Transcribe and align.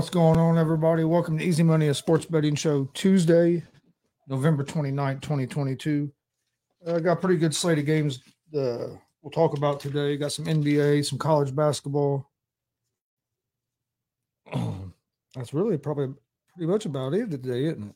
What's 0.00 0.08
going 0.08 0.38
on, 0.38 0.56
everybody? 0.56 1.04
Welcome 1.04 1.36
to 1.36 1.44
Easy 1.44 1.62
Money, 1.62 1.88
a 1.88 1.94
sports 1.94 2.24
betting 2.24 2.54
show, 2.54 2.88
Tuesday, 2.94 3.62
November 4.28 4.64
29th, 4.64 5.20
2022. 5.20 6.10
I 6.86 6.90
uh, 6.90 6.98
got 7.00 7.12
a 7.12 7.16
pretty 7.16 7.36
good 7.36 7.54
slate 7.54 7.76
of 7.76 7.84
games 7.84 8.20
uh, 8.56 8.96
we'll 9.20 9.30
talk 9.30 9.54
about 9.54 9.78
today. 9.78 10.16
Got 10.16 10.32
some 10.32 10.46
NBA, 10.46 11.04
some 11.04 11.18
college 11.18 11.54
basketball. 11.54 12.30
That's 15.34 15.52
really 15.52 15.76
probably 15.76 16.14
pretty 16.54 16.72
much 16.72 16.86
about 16.86 17.12
it 17.12 17.30
today, 17.30 17.66
isn't 17.66 17.90
it? 17.90 17.94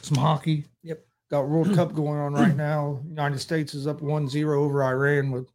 Some 0.00 0.18
hockey. 0.18 0.66
Yep. 0.84 1.04
Got 1.28 1.48
World 1.48 1.74
Cup 1.74 1.92
going 1.92 2.20
on 2.20 2.34
right 2.34 2.54
now. 2.54 3.00
United 3.04 3.40
States 3.40 3.74
is 3.74 3.88
up 3.88 4.00
1-0 4.00 4.56
over 4.56 4.84
Iran 4.84 5.32
with 5.32 5.50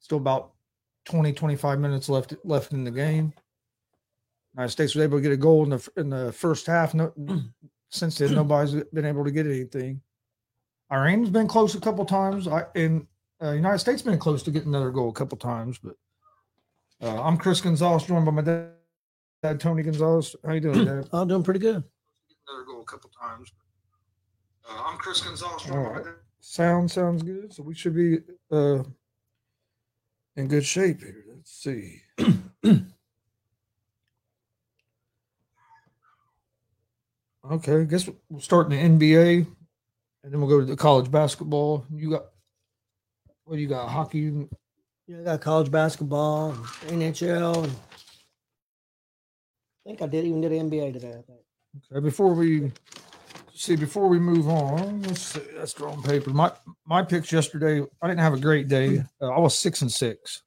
still 0.00 0.18
about 0.18 0.50
20, 1.06 1.32
25 1.32 1.80
minutes 1.80 2.10
left 2.10 2.34
left 2.44 2.74
in 2.74 2.84
the 2.84 2.90
game. 2.90 3.32
United 4.54 4.70
States 4.70 4.94
was 4.94 5.04
able 5.04 5.18
to 5.18 5.22
get 5.22 5.32
a 5.32 5.36
goal 5.36 5.62
in 5.64 5.70
the 5.70 5.88
in 5.96 6.10
the 6.10 6.32
first 6.32 6.66
half. 6.66 6.94
No, 6.94 7.12
since 7.90 8.18
then, 8.18 8.34
nobody's 8.34 8.74
been 8.92 9.04
able 9.04 9.24
to 9.24 9.30
get 9.30 9.46
anything. 9.46 10.00
Iran's 10.90 11.30
been 11.30 11.46
close 11.46 11.74
a 11.74 11.80
couple 11.80 12.04
times. 12.04 12.48
I 12.48 12.64
and 12.74 13.06
uh, 13.42 13.52
United 13.52 13.78
States 13.78 14.02
been 14.02 14.18
close 14.18 14.42
to 14.42 14.50
getting 14.50 14.68
another 14.68 14.90
goal 14.90 15.08
a 15.08 15.12
couple 15.12 15.38
times. 15.38 15.78
But 15.78 15.96
uh, 17.00 17.22
I'm 17.22 17.36
Chris 17.36 17.60
Gonzalez, 17.60 18.04
joined 18.04 18.26
by 18.26 18.32
my 18.32 18.42
dad, 18.42 18.70
dad 19.42 19.60
Tony 19.60 19.82
Gonzalez. 19.82 20.34
How 20.44 20.52
you 20.52 20.60
doing, 20.60 20.84
Dad? 20.84 21.08
I'm 21.12 21.28
doing 21.28 21.44
pretty 21.44 21.60
good. 21.60 21.82
Another 22.48 22.64
goal 22.66 22.82
a 22.82 22.84
couple 22.84 23.10
times. 23.10 23.52
Uh, 24.68 24.82
I'm 24.84 24.98
Chris 24.98 25.20
Gonzalez. 25.20 25.62
Joined 25.62 25.84
by 25.84 25.92
my 25.92 26.02
dad. 26.02 26.14
Sound 26.40 26.90
sounds 26.90 27.22
good. 27.22 27.52
So 27.52 27.62
we 27.62 27.74
should 27.74 27.94
be 27.94 28.18
uh, 28.50 28.82
in 30.36 30.48
good 30.48 30.64
shape 30.64 31.00
here. 31.00 31.24
Let's 31.28 31.52
see. 31.52 32.02
Okay, 37.50 37.80
I 37.80 37.84
guess 37.84 38.08
we'll 38.28 38.40
start 38.40 38.72
in 38.72 38.98
the 38.98 39.08
NBA, 39.08 39.44
and 40.22 40.32
then 40.32 40.40
we'll 40.40 40.48
go 40.48 40.60
to 40.60 40.66
the 40.66 40.76
college 40.76 41.10
basketball. 41.10 41.84
You 41.92 42.10
got 42.10 42.26
what 43.44 43.56
do 43.56 43.62
you 43.62 43.66
got? 43.66 43.88
Hockey. 43.88 44.46
Yeah, 45.08 45.18
I 45.18 45.22
got 45.24 45.40
college 45.40 45.68
basketball, 45.68 46.52
and 46.86 47.02
NHL, 47.02 47.64
and 47.64 47.72
I 47.72 47.76
think 49.84 50.00
I 50.00 50.06
did 50.06 50.26
even 50.26 50.40
did 50.40 50.52
NBA 50.52 50.92
today. 50.92 51.08
I 51.08 51.22
think. 51.22 51.40
Okay, 51.90 52.00
before 52.00 52.34
we 52.34 52.70
see, 53.52 53.74
before 53.74 54.06
we 54.06 54.20
move 54.20 54.48
on, 54.48 55.02
let's 55.02 55.20
see. 55.20 55.42
That's 55.56 55.72
drawn 55.72 56.04
paper. 56.04 56.30
My 56.30 56.52
my 56.86 57.02
picks 57.02 57.32
yesterday. 57.32 57.84
I 58.00 58.06
didn't 58.06 58.20
have 58.20 58.34
a 58.34 58.38
great 58.38 58.68
day. 58.68 59.02
Uh, 59.20 59.30
I 59.30 59.40
was 59.40 59.58
six 59.58 59.82
and 59.82 59.90
six. 59.90 60.44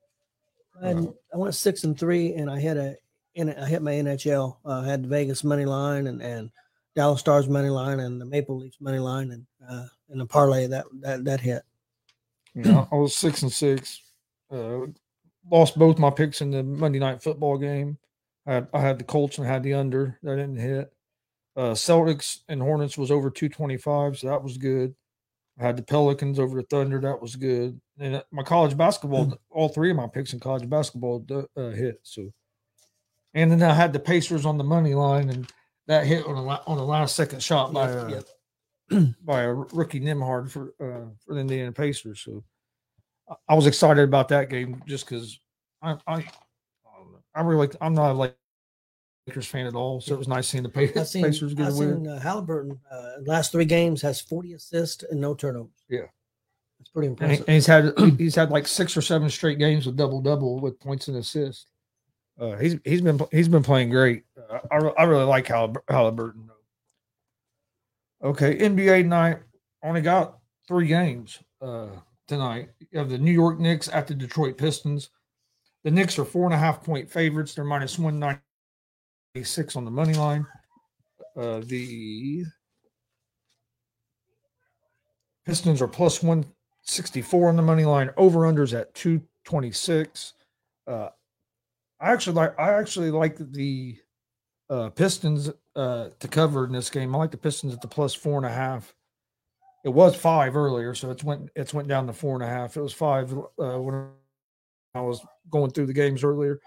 I, 0.82 0.88
had, 0.88 1.14
I 1.34 1.38
went 1.38 1.54
six 1.54 1.84
and 1.84 2.00
three, 2.00 2.34
and 2.34 2.50
I 2.50 2.62
hit 2.62 2.78
a, 2.78 2.96
in 3.36 3.54
I 3.54 3.66
hit 3.66 3.82
my 3.82 3.92
NHL. 3.92 4.56
Uh, 4.64 4.84
I 4.86 4.88
had 4.88 5.04
the 5.04 5.10
Vegas 5.10 5.44
money 5.44 5.66
line 5.66 6.08
and 6.08 6.22
and 6.22 6.50
Dallas 6.96 7.20
Stars 7.20 7.48
money 7.48 7.70
line 7.70 8.00
and 8.00 8.20
the 8.20 8.26
Maple 8.26 8.58
Leafs 8.58 8.78
money 8.80 9.00
line 9.00 9.32
and 9.32 9.46
uh, 9.68 9.88
and 10.10 10.20
the 10.20 10.26
parlay 10.26 10.68
that 10.68 10.86
that 11.02 11.26
that 11.26 11.40
hit. 11.40 11.64
Yeah, 12.54 12.86
I 12.92 12.96
was 12.96 13.16
six 13.16 13.42
and 13.42 13.52
six. 13.52 14.02
Uh, 14.52 14.88
lost 15.50 15.78
both 15.78 15.98
my 15.98 16.10
picks 16.10 16.42
in 16.42 16.52
the 16.52 16.64
Monday 16.64 17.00
night 17.00 17.24
football 17.24 17.58
game. 17.58 17.98
I 18.46 18.54
had, 18.54 18.68
I 18.74 18.82
had 18.82 19.00
the 19.00 19.06
Colts 19.06 19.38
and 19.38 19.48
I 19.48 19.52
had 19.52 19.64
the 19.64 19.74
under. 19.74 20.20
That 20.22 20.36
didn't 20.36 20.58
hit. 20.58 20.94
Uh, 21.56 21.72
Celtics 21.72 22.40
and 22.50 22.62
Hornets 22.62 22.98
was 22.98 23.12
over 23.12 23.30
225, 23.30 24.18
so 24.18 24.28
that 24.28 24.44
was 24.44 24.58
good. 24.58 24.96
I 25.60 25.64
had 25.64 25.78
the 25.78 25.84
Pelicans 25.84 26.40
over 26.40 26.60
the 26.60 26.68
Thunder. 26.68 27.00
That 27.00 27.22
was 27.22 27.36
good. 27.36 27.80
And 28.00 28.16
uh, 28.16 28.24
my 28.32 28.44
college 28.44 28.76
basketball, 28.76 29.38
all 29.52 29.70
three 29.70 29.92
of 29.92 29.98
my 29.98 30.08
picks 30.08 30.34
in 30.34 30.40
college 30.40 30.68
basketball 30.68 31.26
uh, 31.32 31.70
hit. 31.70 32.00
So, 32.04 32.32
and 33.34 33.52
then 33.52 33.62
I 33.62 33.74
had 33.74 33.94
the 33.94 34.00
Pacers 34.00 34.46
on 34.46 34.58
the 34.58 34.64
money 34.64 34.96
line, 34.96 35.30
and 35.30 35.52
that 35.88 36.06
hit 36.06 36.26
on 36.26 36.36
a 36.38 36.42
on 36.42 36.78
a 36.78 36.84
last 36.84 37.16
second 37.16 37.42
shot 37.44 37.74
by 37.74 37.90
uh, 37.92 38.22
by 39.24 39.42
a 39.42 39.54
rookie 39.54 40.00
Nembhard 40.00 40.50
for 40.50 40.74
uh, 40.80 41.10
for 41.26 41.34
the 41.34 41.40
Indiana 41.42 41.72
Pacers. 41.72 42.22
So 42.22 42.44
I 43.48 43.56
was 43.56 43.68
excited 43.68 44.04
about 44.04 44.28
that 44.30 44.50
game 44.50 44.82
just 44.88 45.06
because 45.06 45.40
I 45.82 45.98
I 46.08 46.26
I 47.36 47.42
really 47.42 47.70
I'm 47.82 47.94
not 47.94 48.12
a 48.12 48.34
Lakers 49.28 49.48
fan 49.48 49.66
at 49.66 49.76
all, 49.76 50.02
so 50.02 50.14
it 50.14 50.18
was 50.18 50.28
nice 50.28 50.48
seeing 50.48 50.64
the 50.64 50.70
Pacers, 50.70 51.12
seen, 51.12 51.24
Pacers 51.24 51.54
get 51.54 51.68
I've 51.68 51.74
a 51.76 51.78
win. 51.78 51.96
Seen, 52.04 52.08
uh, 52.08 52.20
Halliburton 52.20 52.80
uh, 52.92 53.12
last 53.26 53.52
three 53.52 53.66
games 53.66 54.02
has 54.02 54.20
40 54.22 54.54
assists 54.54 55.04
and 55.04 55.20
no 55.22 55.34
turnovers. 55.34 55.72
Yeah. 55.90 56.02
It's 56.82 56.90
pretty 56.90 57.08
And, 57.08 57.20
impressive. 57.22 57.46
and 57.48 57.54
he's 57.56 57.66
had 57.66 57.94
he's 58.18 58.36
had 58.36 58.52
like 58.52 58.68
six 58.68 58.98
or 58.98 59.02
seven 59.02 59.30
straight 59.30 59.58
games 59.60 59.86
with 59.86 59.96
double 59.96 60.22
double 60.22 60.60
with 60.60 60.80
points 60.82 61.08
and 61.08 61.16
assists. 61.18 61.68
Uh, 62.40 62.56
he's 62.58 62.78
he's 62.84 63.02
been 63.02 63.20
he's 63.32 63.48
been 63.48 63.64
playing 63.64 63.90
great. 63.90 64.24
Uh, 64.38 64.60
I, 64.72 64.78
I 64.78 65.04
really 65.04 65.26
like 65.26 65.46
Hallibur- 65.46 65.84
Halliburton. 65.88 66.50
Okay, 68.24 68.58
NBA 68.58 69.06
night 69.06 69.40
only 69.84 70.02
got 70.02 70.40
three 70.68 70.88
games 70.88 71.40
uh, 71.62 71.88
tonight. 72.28 72.70
You 72.92 73.00
have 73.00 73.10
the 73.10 73.18
New 73.18 73.32
York 73.32 73.60
Knicks 73.60 73.90
at 73.90 74.08
the 74.08 74.16
Detroit 74.16 74.58
Pistons. 74.58 75.10
The 75.84 75.92
Knicks 75.92 76.18
are 76.18 76.26
four 76.26 76.46
and 76.46 76.54
a 76.54 76.58
half 76.58 76.84
point 76.84 77.12
favorites. 77.12 77.54
They're 77.54 77.66
minus 77.66 78.00
one 78.00 78.18
ninety 78.18 78.40
six 79.44 79.76
on 79.76 79.86
the 79.86 79.92
money 79.92 80.14
line. 80.14 80.48
Uh, 81.36 81.62
the 81.66 82.46
Pistons 85.46 85.82
are 85.82 85.88
plus 85.88 86.24
one 86.24 86.46
sixty 86.82 87.22
four 87.22 87.50
on 87.50 87.58
the 87.58 87.62
money 87.62 87.86
line. 87.86 88.10
Over 88.18 88.40
unders 88.40 88.78
at 88.78 88.94
two 88.96 89.22
twenty 89.44 89.72
six. 89.72 90.34
Uh, 90.88 91.10
I 92.04 92.12
actually 92.12 92.34
like 92.34 92.60
I 92.60 92.74
actually 92.74 93.12
like 93.12 93.38
the 93.38 93.98
uh, 94.70 94.90
Pistons 94.90 95.50
uh, 95.76 96.10
to 96.20 96.28
cover 96.28 96.66
in 96.66 96.74
this 96.74 96.90
game. 96.90 97.16
I 97.16 97.18
like 97.18 97.32
the 97.32 97.38
Pistons 97.38 97.74
at 97.74 97.82
the 97.82 97.88
plus 97.88 98.14
four 98.14 98.36
and 98.36 98.46
a 98.46 98.52
half. 98.52 98.94
It 99.86 99.90
was 99.90 100.14
five 100.14 100.58
earlier, 100.58 100.94
so 100.96 101.12
it's 101.12 101.24
went 101.24 101.50
it's 101.56 101.74
went 101.74 101.88
down 101.88 102.08
to 102.08 102.14
four 102.14 102.36
and 102.36 102.44
a 102.44 102.48
half. 102.48 102.76
It 102.76 102.82
was 102.82 102.92
five 102.92 103.32
uh, 103.32 103.80
when 103.80 104.10
I 104.94 105.02
was 105.02 105.26
going 105.50 105.72
through 105.72 105.86
the 105.86 105.94
games 105.94 106.26
earlier. 106.26 106.60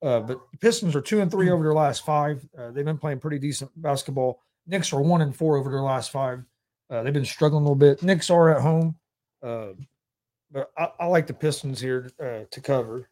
Uh, 0.00 0.20
but 0.20 0.38
the 0.52 0.58
Pistons 0.58 0.94
are 0.94 1.00
two 1.00 1.20
and 1.20 1.30
three 1.30 1.50
over 1.50 1.64
their 1.64 1.74
last 1.74 2.04
five. 2.04 2.46
Uh, 2.56 2.70
they've 2.70 2.84
been 2.84 2.98
playing 2.98 3.18
pretty 3.18 3.40
decent 3.40 3.70
basketball. 3.82 4.42
Knicks 4.66 4.92
are 4.92 5.02
one 5.02 5.22
and 5.22 5.34
four 5.34 5.56
over 5.56 5.70
their 5.70 5.82
last 5.82 6.12
five. 6.12 6.44
Uh, 6.88 7.02
they've 7.02 7.12
been 7.12 7.24
struggling 7.24 7.62
a 7.62 7.64
little 7.64 7.74
bit. 7.74 8.00
Knicks 8.02 8.30
are 8.30 8.54
at 8.54 8.62
home, 8.62 8.94
uh, 9.42 9.70
but 10.52 10.70
I, 10.78 10.90
I 11.00 11.06
like 11.06 11.26
the 11.26 11.34
Pistons 11.34 11.80
here 11.80 12.12
uh, 12.20 12.44
to 12.48 12.60
cover. 12.60 13.08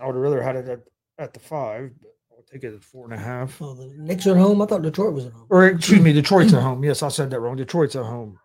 I 0.00 0.06
would 0.06 0.14
have 0.14 0.22
rather 0.22 0.42
had 0.42 0.56
it 0.56 0.68
at, 0.68 0.80
at 1.18 1.32
the 1.32 1.40
five, 1.40 1.90
but 2.00 2.10
I'll 2.32 2.44
take 2.50 2.64
it 2.64 2.74
at 2.74 2.82
four 2.82 3.04
and 3.04 3.14
a 3.14 3.18
half. 3.18 3.60
oh, 3.62 3.74
the 3.74 3.92
Knicks 3.96 4.26
are 4.26 4.32
at 4.32 4.36
home. 4.36 4.60
I 4.60 4.66
thought 4.66 4.82
Detroit 4.82 5.14
was 5.14 5.26
at 5.26 5.32
home. 5.32 5.46
Or 5.48 5.66
excuse 5.66 6.00
me, 6.00 6.12
Detroit's 6.12 6.52
at 6.52 6.62
home. 6.62 6.84
Yes, 6.84 7.02
I 7.02 7.08
said 7.08 7.30
that 7.30 7.40
wrong. 7.40 7.56
Detroit's 7.56 7.96
at 7.96 8.04
home. 8.04 8.38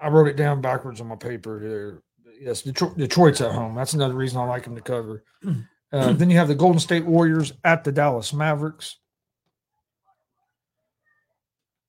I 0.00 0.08
wrote 0.08 0.28
it 0.28 0.36
down 0.36 0.60
backwards 0.60 1.00
on 1.00 1.08
my 1.08 1.16
paper 1.16 1.58
there. 1.60 2.02
Yes, 2.40 2.62
Detroit, 2.62 2.96
Detroit's 2.96 3.40
at 3.40 3.50
home. 3.52 3.74
That's 3.74 3.94
another 3.94 4.14
reason 4.14 4.38
I 4.38 4.44
like 4.44 4.62
them 4.64 4.76
to 4.76 4.82
cover. 4.82 5.24
Uh, 5.90 6.12
then 6.12 6.28
you 6.28 6.36
have 6.36 6.48
the 6.48 6.54
Golden 6.54 6.78
State 6.78 7.06
Warriors 7.06 7.54
at 7.64 7.82
the 7.82 7.90
Dallas 7.90 8.34
Mavericks. 8.34 8.98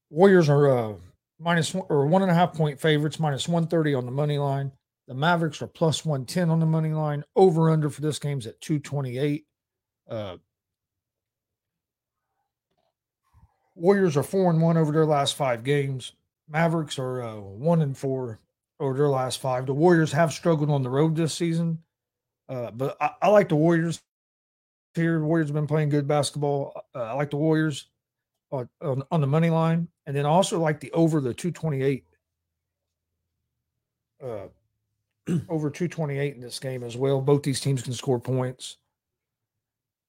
Warriors 0.10 0.48
are 0.48 0.70
uh, 0.70 0.94
minus 1.38 1.74
one, 1.74 1.86
or 1.90 2.08
one 2.08 2.22
and 2.22 2.32
a 2.32 2.34
half 2.34 2.54
point 2.54 2.80
favorites, 2.80 3.20
minus 3.20 3.50
130 3.50 3.94
on 3.96 4.06
the 4.06 4.12
money 4.14 4.38
line. 4.38 4.72
The 5.10 5.16
Mavericks 5.16 5.60
are 5.64 5.68
plus 5.68 6.06
110 6.06 6.52
on 6.52 6.60
the 6.60 6.68
money 6.68 6.94
line. 6.94 7.24
Over 7.36 7.72
under 7.72 7.90
for 7.90 8.02
this 8.02 8.20
game's 8.20 8.46
at 8.46 8.62
228. 8.62 9.44
Uh, 10.08 10.38
Warriors 13.74 14.16
are 14.16 14.24
four 14.24 14.52
and 14.52 14.62
one 14.62 14.78
over 14.78 14.92
their 14.92 15.08
last 15.08 15.36
five 15.36 15.64
games. 15.64 16.14
Mavericks 16.48 17.00
are 17.00 17.24
uh, 17.24 17.38
one 17.38 17.82
and 17.82 17.98
four 17.98 18.40
over 18.80 18.96
their 18.96 19.10
last 19.10 19.42
five. 19.42 19.66
The 19.66 19.74
Warriors 19.74 20.12
have 20.12 20.32
struggled 20.32 20.70
on 20.70 20.84
the 20.84 20.92
road 20.92 21.16
this 21.16 21.34
season, 21.34 21.80
uh, 22.48 22.70
but 22.70 22.96
I, 23.02 23.10
I, 23.20 23.28
like 23.30 23.50
the 23.50 23.56
Warriors 23.56 24.04
here. 24.94 25.24
Warriors 25.24 25.48
have 25.48 25.56
been 25.56 25.66
playing 25.66 25.90
good 25.90 26.08
basketball. 26.08 26.84
Uh, 26.94 27.00
I 27.00 27.14
like 27.14 27.32
the 27.32 27.38
Warriors 27.38 27.88
on, 28.52 28.70
on, 28.80 29.02
on, 29.10 29.22
the 29.22 29.28
money 29.28 29.50
line, 29.50 29.88
and 30.06 30.16
then 30.16 30.28
also 30.28 30.60
like 30.60 30.80
the 30.80 30.92
over 30.92 31.20
the 31.20 31.34
two 31.34 31.50
twenty 31.52 31.82
eight. 31.82 32.06
Uh, 34.24 34.48
over 35.50 35.70
228 35.70 36.36
in 36.36 36.42
this 36.42 36.60
game 36.60 36.84
as 36.84 36.98
well. 36.98 37.22
Both 37.22 37.44
these 37.44 37.60
teams 37.60 37.82
can 37.82 37.94
score 37.94 38.20
points. 38.20 38.78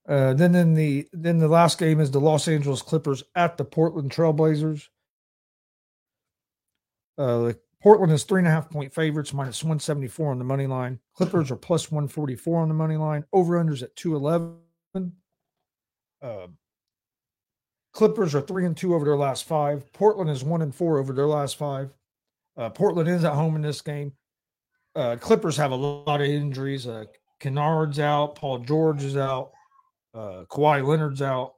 Uh, 0.09 0.35
then 0.35 0.55
in 0.55 0.75
the 0.75 1.07
then 1.13 1.39
the 1.39 1.49
last 1.49 1.79
game 1.79 2.01
is 2.01 2.11
the 2.11 2.21
Los 2.21 2.49
Angeles 2.49 2.83
Clippers 2.83 3.23
at 3.35 3.57
the 3.57 3.65
Portland 3.65 4.11
Trailblazers. 4.11 4.89
Uh, 7.19 7.53
Portland 7.83 8.13
is 8.13 8.25
three 8.25 8.41
and 8.41 8.49
a 8.49 8.51
half 8.51 8.71
point 8.71 8.93
favorites, 8.95 9.33
minus 9.33 9.63
174 9.63 10.33
on 10.33 10.39
the 10.39 10.45
money 10.45 10.67
line. 10.67 10.99
Clippers 11.15 11.51
are 11.51 11.57
plus 11.57 11.91
144 11.91 12.61
on 12.61 12.69
the 12.69 12.75
money 12.75 12.97
line. 12.97 13.25
Over 13.33 13.63
unders 13.63 13.83
at 13.83 13.95
211. 13.97 14.57
Uh, 16.23 16.47
Clippers 17.93 18.35
are 18.35 18.41
three 18.41 18.67
and 18.67 18.77
two 18.77 18.95
over 18.95 19.05
their 19.05 19.17
last 19.17 19.45
five. 19.45 19.93
Portland 19.93 20.31
is 20.31 20.45
one 20.45 20.63
and 20.63 20.75
four 20.75 20.99
over 20.99 21.13
their 21.13 21.27
last 21.27 21.57
five. 21.57 21.93
Uh, 22.57 22.71
Portland 22.71 23.09
is 23.09 23.25
at 23.25 23.35
home 23.35 23.57
in 23.57 23.63
this 23.63 23.81
game. 23.81 24.13
Uh, 24.95 25.17
Clippers 25.17 25.57
have 25.57 25.71
a 25.71 25.77
lot 25.77 26.21
of 26.21 26.27
injuries. 26.27 26.87
Uh, 26.87 27.05
Kennard's 27.41 27.99
out, 27.99 28.35
Paul 28.35 28.59
George 28.59 29.03
is 29.03 29.17
out, 29.17 29.53
uh, 30.15 30.45
Kawhi 30.51 30.87
Leonard's 30.87 31.23
out. 31.23 31.55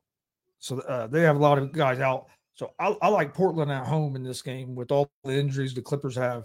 So 0.58 0.78
uh, 0.80 1.08
they 1.08 1.22
have 1.22 1.36
a 1.36 1.40
lot 1.40 1.58
of 1.58 1.72
guys 1.72 1.98
out. 1.98 2.26
So 2.54 2.72
I, 2.78 2.96
I 3.02 3.08
like 3.08 3.34
Portland 3.34 3.72
at 3.72 3.86
home 3.86 4.14
in 4.14 4.22
this 4.22 4.42
game 4.42 4.74
with 4.74 4.92
all 4.92 5.10
the 5.24 5.36
injuries 5.36 5.74
the 5.74 5.82
Clippers 5.82 6.14
have. 6.16 6.44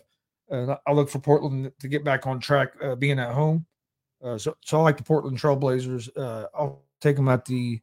And 0.49 0.75
I, 0.87 0.91
look 0.93 1.09
for 1.09 1.19
Portland 1.19 1.71
to 1.79 1.87
get 1.87 2.05
back 2.05 2.25
on 2.25 2.39
track, 2.39 2.69
uh, 2.81 2.95
being 2.95 3.19
at 3.19 3.33
home. 3.33 3.65
Uh, 4.23 4.37
so, 4.37 4.55
so 4.63 4.79
I 4.79 4.81
like 4.81 4.97
the 4.97 5.03
Portland 5.03 5.37
Trailblazers. 5.37 6.09
Uh, 6.17 6.47
I'll 6.55 6.85
take 7.01 7.17
them 7.17 7.27
at 7.27 7.45
the 7.45 7.79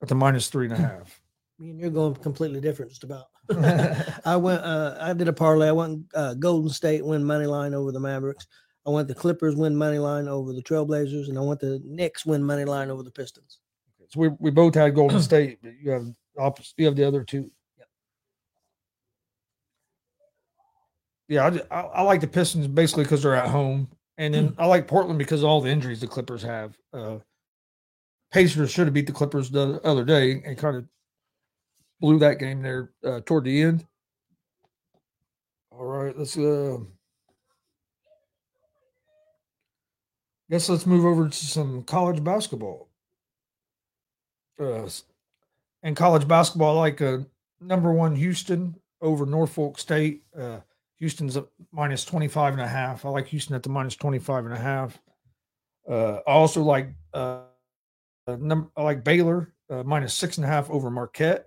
at 0.00 0.08
the 0.08 0.14
minus 0.14 0.48
three 0.48 0.66
and 0.66 0.74
a 0.74 0.76
half. 0.76 1.20
Me 1.58 1.70
and 1.70 1.80
you're 1.80 1.90
going 1.90 2.14
completely 2.14 2.60
different, 2.60 2.90
just 2.90 3.02
about. 3.02 3.26
I 4.24 4.36
went. 4.36 4.62
Uh, 4.62 4.96
I 5.00 5.12
did 5.12 5.26
a 5.26 5.32
parlay. 5.32 5.68
I 5.68 5.72
went 5.72 6.06
uh, 6.14 6.34
Golden 6.34 6.70
State 6.70 7.04
win 7.04 7.24
money 7.24 7.46
line 7.46 7.74
over 7.74 7.90
the 7.90 7.98
Mavericks. 7.98 8.46
I 8.86 8.90
went 8.90 9.08
the 9.08 9.14
Clippers 9.14 9.56
win 9.56 9.74
money 9.74 9.98
line 9.98 10.28
over 10.28 10.52
the 10.52 10.62
Trailblazers, 10.62 11.28
and 11.28 11.36
I 11.36 11.40
went 11.40 11.60
the 11.60 11.80
Knicks 11.84 12.24
win 12.24 12.42
money 12.44 12.64
line 12.64 12.90
over 12.90 13.02
the 13.02 13.10
Pistons. 13.10 13.58
So 14.08 14.20
we, 14.20 14.28
we 14.38 14.50
both 14.50 14.74
had 14.74 14.94
Golden 14.94 15.20
State, 15.20 15.58
but 15.62 15.72
you 15.82 15.90
have 15.90 16.06
opposite. 16.38 16.74
You 16.76 16.86
have 16.86 16.96
the 16.96 17.04
other 17.04 17.24
two. 17.24 17.50
Yep. 17.76 17.88
Yeah, 21.28 21.60
I, 21.70 21.76
I, 21.76 21.82
I 21.86 22.02
like 22.02 22.20
the 22.20 22.28
Pistons 22.28 22.68
basically 22.68 23.04
because 23.04 23.24
they're 23.24 23.34
at 23.34 23.48
home, 23.48 23.88
and 24.16 24.32
then 24.32 24.54
I 24.58 24.66
like 24.66 24.86
Portland 24.86 25.18
because 25.18 25.42
of 25.42 25.48
all 25.48 25.60
the 25.60 25.70
injuries 25.70 26.00
the 26.00 26.06
Clippers 26.06 26.42
have. 26.42 26.78
Uh, 26.92 27.18
Pacers 28.30 28.70
should 28.70 28.86
have 28.86 28.94
beat 28.94 29.06
the 29.06 29.12
Clippers 29.12 29.50
the 29.50 29.80
other 29.82 30.04
day 30.04 30.42
and 30.44 30.56
kind 30.56 30.76
of 30.76 30.84
blew 32.00 32.18
that 32.18 32.38
game 32.38 32.62
there 32.62 32.90
uh, 33.04 33.20
toward 33.24 33.44
the 33.44 33.62
end. 33.62 33.86
All 35.70 35.84
right, 35.84 36.16
let's 36.16 36.36
uh 36.36 36.78
guess 40.50 40.68
let's 40.68 40.86
move 40.86 41.04
over 41.04 41.28
to 41.28 41.36
some 41.36 41.84
college 41.84 42.22
basketball. 42.22 42.88
Uh 44.60 44.88
in 45.84 45.94
college 45.94 46.26
basketball, 46.26 46.74
like 46.76 47.00
uh, 47.00 47.18
number 47.60 47.92
one 47.92 48.16
Houston 48.16 48.74
over 49.00 49.24
Norfolk 49.24 49.78
State. 49.78 50.24
Uh 50.36 50.58
Houston's 50.98 51.38
minus 51.70 52.04
25 52.04 52.54
and 52.54 52.62
a 52.62 52.66
half. 52.66 53.04
I 53.04 53.08
like 53.10 53.28
Houston 53.28 53.54
at 53.54 53.62
the 53.62 53.68
minus 53.68 53.94
25 53.94 54.46
and 54.46 54.54
a 54.54 54.58
half. 54.58 54.98
Uh 55.88 56.18
I 56.26 56.32
also 56.32 56.62
like 56.62 56.88
uh, 57.14 57.42
num- 58.26 58.72
I 58.76 58.82
like 58.82 59.04
Baylor 59.04 59.52
uh, 59.70 59.84
minus 59.84 60.12
six 60.14 60.38
and 60.38 60.44
a 60.44 60.48
half 60.48 60.68
over 60.70 60.90
Marquette. 60.90 61.46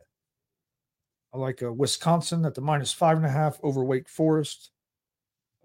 I 1.33 1.37
like 1.37 1.63
uh, 1.63 1.71
Wisconsin 1.71 2.45
at 2.45 2.55
the 2.55 2.61
minus 2.61 2.91
five 2.91 3.17
and 3.17 3.25
a 3.25 3.29
half 3.29 3.59
over 3.63 3.83
Wake 3.83 4.09
Forest. 4.09 4.71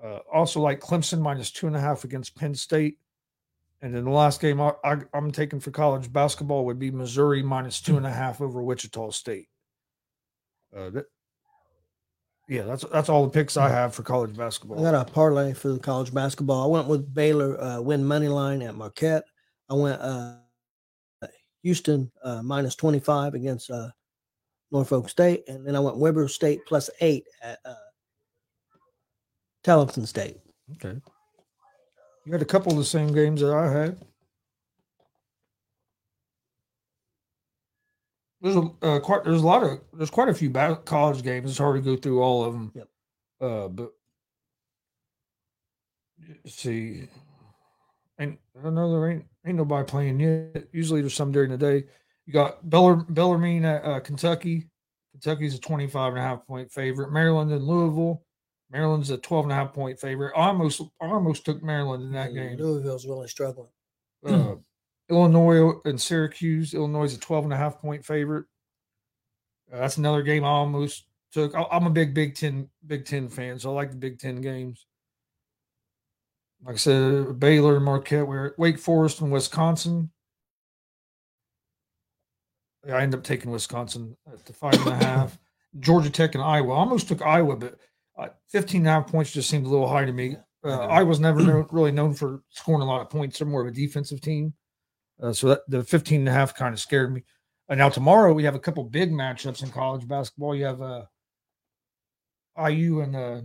Uh, 0.03 0.19
also 0.33 0.61
like 0.61 0.81
Clemson 0.81 1.21
minus 1.21 1.51
two 1.51 1.67
and 1.67 1.77
a 1.77 1.81
half 1.81 2.05
against 2.05 2.37
Penn 2.37 2.55
State. 2.55 2.99
And 3.83 3.95
then 3.95 4.05
the 4.05 4.11
last 4.11 4.41
game 4.41 4.61
I, 4.61 4.73
I, 4.85 4.97
I'm 5.13 5.31
taking 5.31 5.61
for 5.61 5.71
college 5.71 6.13
basketball 6.13 6.65
would 6.67 6.79
be 6.79 6.91
Missouri 6.91 7.43
minus 7.43 7.81
two 7.81 7.97
and 7.97 8.07
a 8.07 8.11
half 8.11 8.41
over 8.41 8.63
Wichita 8.63 9.11
State. 9.11 9.49
Uh, 10.77 10.91
that, 10.91 11.07
yeah, 12.49 12.63
that's 12.63 12.85
that's 12.93 13.09
all 13.09 13.25
the 13.25 13.31
picks 13.31 13.57
I 13.57 13.69
have 13.69 13.95
for 13.95 14.03
college 14.03 14.37
basketball. 14.37 14.79
I 14.79 14.91
got 14.91 15.09
a 15.09 15.11
parlay 15.11 15.53
for 15.53 15.69
the 15.69 15.79
college 15.79 16.15
basketball. 16.15 16.63
I 16.63 16.67
went 16.67 16.87
with 16.87 17.13
Baylor 17.13 17.61
uh, 17.61 17.81
win 17.81 18.05
money 18.05 18.29
line 18.29 18.63
at 18.63 18.77
Marquette. 18.77 19.25
I 19.69 19.75
went 19.75 20.01
uh, 20.01 20.35
Houston 21.63 22.11
uh, 22.23 22.43
minus 22.43 22.77
25 22.77 23.35
against 23.35 23.71
uh, 23.71 23.89
Norfolk 24.71 25.09
State. 25.09 25.45
And 25.49 25.67
then 25.67 25.77
I 25.77 25.81
went 25.81 25.99
Weber 25.99 26.29
State 26.29 26.61
plus 26.67 26.91
eight 27.01 27.25
at 27.43 27.59
uh, 27.65 27.75
Tarleton 29.65 30.07
State. 30.07 30.39
Okay. 30.73 31.01
You 32.25 32.33
had 32.33 32.43
a 32.43 32.47
couple 32.47 32.73
of 32.73 32.79
the 32.79 32.85
same 32.85 33.13
games 33.13 33.41
that 33.41 33.55
I 33.55 33.71
had. 33.71 33.99
There's 38.41 38.57
a 38.57 38.71
uh, 38.83 39.01
quite 39.01 39.25
there's 39.25 39.43
a 39.43 39.47
lot 39.47 39.63
of 39.63 39.81
there's 39.93 40.11
quite 40.11 40.29
a 40.29 40.35
few 40.35 40.51
ba- 40.51 40.81
college 40.85 41.23
games. 41.23 41.51
It's 41.51 41.59
hard 41.59 41.77
to 41.77 41.83
go 41.83 41.97
through 41.97 42.23
all 42.23 42.45
of 42.45 42.53
them. 42.53 42.73
Yep. 42.75 42.89
Uh, 43.41 43.69
but 43.69 43.93
let's 46.45 46.55
see, 46.55 47.09
and 48.19 48.37
I 48.65 48.71
know 48.71 48.91
there 48.91 49.11
ain't 49.11 49.25
ain't 49.47 49.57
nobody 49.57 49.87
playing 49.87 50.21
yet. 50.21 50.69
Usually 50.73 51.01
there's 51.01 51.15
some 51.15 51.33
during 51.33 51.51
the 51.51 51.59
day. 51.59 51.85
You 52.27 52.33
got 52.33 52.69
Beller 52.69 52.97
Bellarmine 52.97 53.65
at 53.65 53.85
uh, 53.85 54.01
Kentucky. 54.01 54.69
Kentucky's 55.13 55.55
a 55.55 55.61
25 55.61 56.13
and 56.13 56.19
a 56.19 56.23
half 56.23 56.47
point 56.47 56.71
favorite. 56.71 57.13
Maryland 57.13 57.53
and 57.53 57.65
Louisville. 57.65 58.23
Maryland's 58.71 59.11
a 59.11 59.17
12 59.17 59.47
and 59.47 59.53
a 59.53 59.55
half 59.55 59.73
point 59.73 59.99
favorite. 59.99 60.33
I 60.37 60.49
almost 60.49 60.83
I 61.01 61.07
almost 61.07 61.45
took 61.45 61.63
Maryland 61.63 62.03
in 62.03 62.13
that 62.13 62.35
game. 62.35 62.59
Louisville's 62.59 63.07
really 63.07 63.29
struggling. 63.29 63.69
Uh, 64.27 64.57
Illinois 65.09 65.73
and 65.85 66.01
Syracuse. 66.01 66.75
Illinois 66.75 67.05
is 67.05 67.15
a 67.15 67.21
12 67.21 67.45
and 67.45 67.53
a 67.53 67.57
half 67.57 67.81
point 67.81 68.05
favorite. 68.05 68.47
Uh, 69.73 69.79
that's 69.79 69.97
another 69.97 70.23
game 70.23 70.45
I 70.45 70.49
almost 70.49 71.07
took. 71.33 71.55
I, 71.55 71.65
I'm 71.71 71.87
a 71.87 71.91
big 71.91 72.13
Big 72.13 72.35
Ten 72.35 72.69
Big 72.87 73.05
Ten 73.05 73.29
fan, 73.29 73.59
so 73.59 73.71
I 73.71 73.75
like 73.75 73.91
the 73.91 73.97
Big 73.97 74.19
Ten 74.19 74.41
games. 74.41 74.87
Like 76.65 76.75
I 76.75 76.79
said, 76.79 77.39
Baylor, 77.39 77.77
and 77.77 77.85
Marquette, 77.85 78.27
Wake 78.59 78.79
Forest 78.79 79.21
and 79.21 79.31
Wisconsin. 79.31 80.11
I 82.93 83.03
ended 83.03 83.19
up 83.19 83.25
taking 83.25 83.51
Wisconsin 83.51 84.17
at 84.33 84.45
the 84.45 84.53
five 84.53 84.75
and 84.75 85.03
a 85.03 85.05
half. 85.05 85.39
Georgia 85.81 86.11
Tech 86.11 86.35
and 86.35 86.43
Iowa. 86.43 86.73
I 86.73 86.79
almost 86.79 87.09
took 87.09 87.23
Iowa, 87.23 87.57
but 87.57 87.79
uh, 88.19 88.29
15 88.49 88.81
and 88.81 88.89
a 88.89 88.91
half 88.91 89.07
points 89.09 89.33
just 89.33 89.51
seemed 89.51 89.67
a 89.67 89.69
little 89.69 89.89
high 89.89 90.05
to 90.05 90.13
me. 90.13 90.37
Uh, 90.65 91.05
was 91.07 91.21
never 91.21 91.41
known, 91.43 91.67
really 91.71 91.93
known 91.93 92.13
for 92.13 92.43
scoring 92.51 92.83
a 92.83 92.85
lot 92.85 93.01
of 93.01 93.11
points. 93.11 93.39
They're 93.39 93.47
more 93.47 93.61
of 93.61 93.69
a 93.69 93.73
defensive 93.73 94.21
team. 94.21 94.53
Uh, 95.23 95.33
so 95.33 95.49
that, 95.49 95.61
the 95.69 95.85
15 95.85 96.21
and 96.21 96.29
a 96.29 96.33
half 96.33 96.55
kind 96.55 96.73
of 96.73 96.81
scared 96.81 97.13
me. 97.13 97.23
Uh, 97.69 97.75
now 97.75 97.89
tomorrow 97.89 98.33
we 98.33 98.45
have 98.45 98.55
a 98.55 98.61
couple 98.61 98.83
big 98.85 99.13
matchups 99.13 99.63
in 99.63 99.71
college 99.71 100.07
basketball. 100.09 100.55
You 100.55 100.65
have 100.65 100.83
uh, 100.83 101.03
IU 102.59 103.01
and 103.01 103.17
uh, 103.17 103.41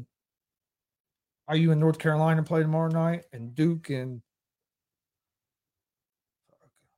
IU 1.54 1.72
and 1.72 1.80
North 1.80 2.00
Carolina 2.00 2.44
play 2.44 2.62
tomorrow 2.62 2.90
night, 2.90 3.24
and 3.34 3.54
Duke 3.54 3.90
and 3.90 4.22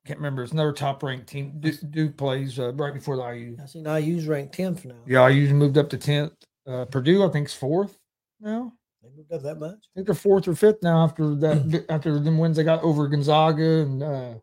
can't 0.05 0.19
remember. 0.19 0.43
It's 0.43 0.51
another 0.51 0.73
top 0.73 1.01
ranked 1.03 1.27
team. 1.27 1.53
Duke, 1.59 1.75
Duke 1.91 2.17
plays 2.17 2.59
uh, 2.59 2.73
right 2.73 2.93
before 2.93 3.15
the 3.17 3.23
IU. 3.35 3.57
I 3.61 3.65
seen 3.65 3.85
IU's 3.85 4.27
ranked 4.27 4.57
10th 4.57 4.85
now. 4.85 4.95
Yeah, 5.07 5.27
IU 5.27 5.53
moved 5.53 5.77
up 5.77 5.89
to 5.91 5.97
10th. 5.97 6.31
Uh, 6.67 6.85
Purdue, 6.85 7.23
I 7.25 7.29
think, 7.29 7.47
is 7.47 7.53
fourth 7.53 7.97
now. 8.41 8.73
They 9.01 9.09
moved 9.15 9.31
up 9.33 9.43
that 9.43 9.59
much. 9.59 9.75
I 9.75 9.89
think 9.95 10.07
they're 10.07 10.15
fourth 10.15 10.47
or 10.47 10.55
fifth 10.55 10.81
now 10.81 11.03
after 11.03 11.35
that 11.35 11.85
after 11.89 12.19
them 12.19 12.37
wins 12.37 12.55
they 12.55 12.63
got 12.63 12.81
over 12.83 13.05
Gonzaga 13.09 13.81
and 13.81 14.01
uh 14.01 14.33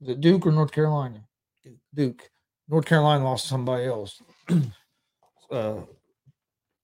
the 0.00 0.14
Duke 0.14 0.46
or 0.46 0.52
North 0.52 0.72
Carolina. 0.72 1.22
Duke. 1.62 1.74
Duke. 1.94 2.30
North 2.68 2.86
Carolina 2.86 3.22
lost 3.24 3.44
to 3.44 3.48
somebody 3.50 3.84
else. 3.84 4.22
uh 5.50 5.74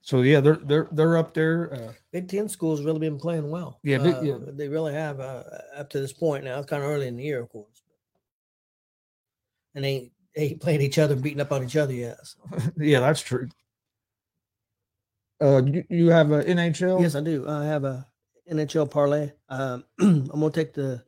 so 0.02 0.20
yeah, 0.22 0.40
they're 0.40 0.56
they're 0.56 0.88
they're 0.92 1.16
up 1.16 1.32
there. 1.32 1.72
Uh 1.72 1.92
Big 2.12 2.28
Ten 2.28 2.48
schools 2.50 2.82
really 2.84 2.98
been 3.00 3.18
playing 3.18 3.48
well. 3.50 3.80
Yeah, 3.82 3.98
big- 3.98 4.14
Uh, 4.16 4.20
yeah. 4.22 4.36
they 4.48 4.68
really 4.68 4.92
have 4.92 5.18
uh, 5.18 5.42
up 5.74 5.88
to 5.90 6.00
this 6.00 6.12
point. 6.12 6.44
Now 6.44 6.58
it's 6.58 6.68
kind 6.68 6.82
of 6.82 6.90
early 6.90 7.08
in 7.08 7.16
the 7.16 7.24
year, 7.24 7.40
of 7.40 7.48
course, 7.48 7.82
and 9.76 9.84
they 9.84 10.10
ain't- 10.36 10.60
playing 10.60 10.80
each 10.82 10.98
other, 10.98 11.14
beating 11.14 11.40
up 11.40 11.52
on 11.52 11.62
each 11.62 11.76
other 11.76 11.92
yet. 11.92 12.18
so. 12.24 12.38
yeah, 12.78 12.98
that's 13.00 13.20
true. 13.22 13.48
Uh 15.40 15.62
you, 15.64 15.84
you 15.90 16.10
have 16.10 16.32
a 16.32 16.42
NHL? 16.44 17.00
Yes, 17.00 17.14
I 17.14 17.20
do. 17.20 17.46
I 17.48 17.64
have 17.66 17.84
a 17.84 18.06
NHL 18.50 18.90
parlay. 18.90 19.30
Um, 19.48 19.84
I'm 20.00 20.26
gonna 20.28 20.50
take 20.50 20.72
the 20.72 21.02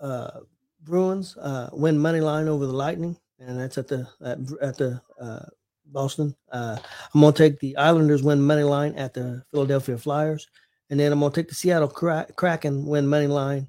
uh, 0.00 0.40
Bruins 0.82 1.36
uh, 1.36 1.70
win 1.72 1.96
money 1.98 2.20
line 2.20 2.48
over 2.48 2.66
the 2.66 2.72
Lightning, 2.72 3.16
and 3.38 3.60
that's 3.60 3.78
at 3.78 3.86
the 3.86 4.08
at, 4.24 4.38
at 4.60 4.76
the 4.76 5.00
uh, 5.20 5.44
Boston. 5.86 6.34
Uh, 6.50 6.78
I'm 7.14 7.20
gonna 7.20 7.32
take 7.32 7.60
the 7.60 7.76
Islanders 7.76 8.22
win 8.24 8.40
money 8.42 8.64
line 8.64 8.94
at 8.96 9.14
the 9.14 9.44
Philadelphia 9.52 9.96
Flyers, 9.98 10.48
and 10.90 10.98
then 10.98 11.12
I'm 11.12 11.20
gonna 11.20 11.32
take 11.32 11.48
the 11.48 11.54
Seattle 11.54 11.88
Kra- 11.88 12.34
Kraken 12.34 12.86
win 12.86 13.06
money 13.06 13.28
line 13.28 13.68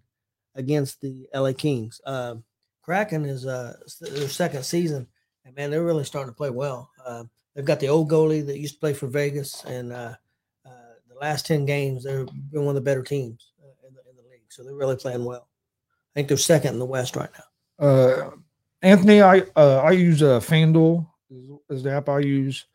against 0.55 1.01
the 1.01 1.27
LA 1.35 1.53
Kings. 1.53 2.01
Uh, 2.05 2.35
Kraken 2.83 3.25
is 3.25 3.45
uh, 3.45 3.73
their 4.01 4.27
second 4.27 4.63
season, 4.63 5.07
and 5.45 5.55
man, 5.55 5.71
they're 5.71 5.83
really 5.83 6.03
starting 6.03 6.31
to 6.31 6.35
play 6.35 6.49
well. 6.49 6.89
Uh, 7.03 7.23
they've 7.55 7.65
got 7.65 7.79
the 7.79 7.87
old 7.87 8.11
goalie 8.11 8.45
that 8.45 8.59
used 8.59 8.75
to 8.75 8.79
play 8.79 8.93
for 8.93 9.07
Vegas, 9.07 9.63
and 9.63 9.93
uh, 9.93 10.13
uh, 10.65 10.93
the 11.07 11.15
last 11.19 11.45
10 11.45 11.65
games, 11.65 12.03
they've 12.03 12.27
been 12.51 12.65
one 12.65 12.69
of 12.69 12.75
the 12.75 12.81
better 12.81 13.03
teams 13.03 13.53
uh, 13.63 13.87
in, 13.87 13.93
the, 13.93 14.01
in 14.09 14.17
the 14.17 14.29
league. 14.29 14.41
So 14.49 14.63
they're 14.63 14.75
really 14.75 14.97
playing 14.97 15.23
well. 15.23 15.47
I 16.13 16.19
think 16.19 16.27
they're 16.27 16.37
second 16.37 16.73
in 16.73 16.79
the 16.79 16.85
West 16.85 17.15
right 17.15 17.29
now. 17.33 17.45
Uh 17.79 18.31
Anthony, 18.83 19.21
I 19.21 19.43
uh 19.55 19.77
I 19.77 19.91
use 19.91 20.21
uh 20.21 20.39
FanDuel 20.39 21.07
is, 21.31 21.49
is 21.69 21.83
the 21.83 21.91
app 21.91 22.07
I 22.07 22.19
use. 22.19 22.67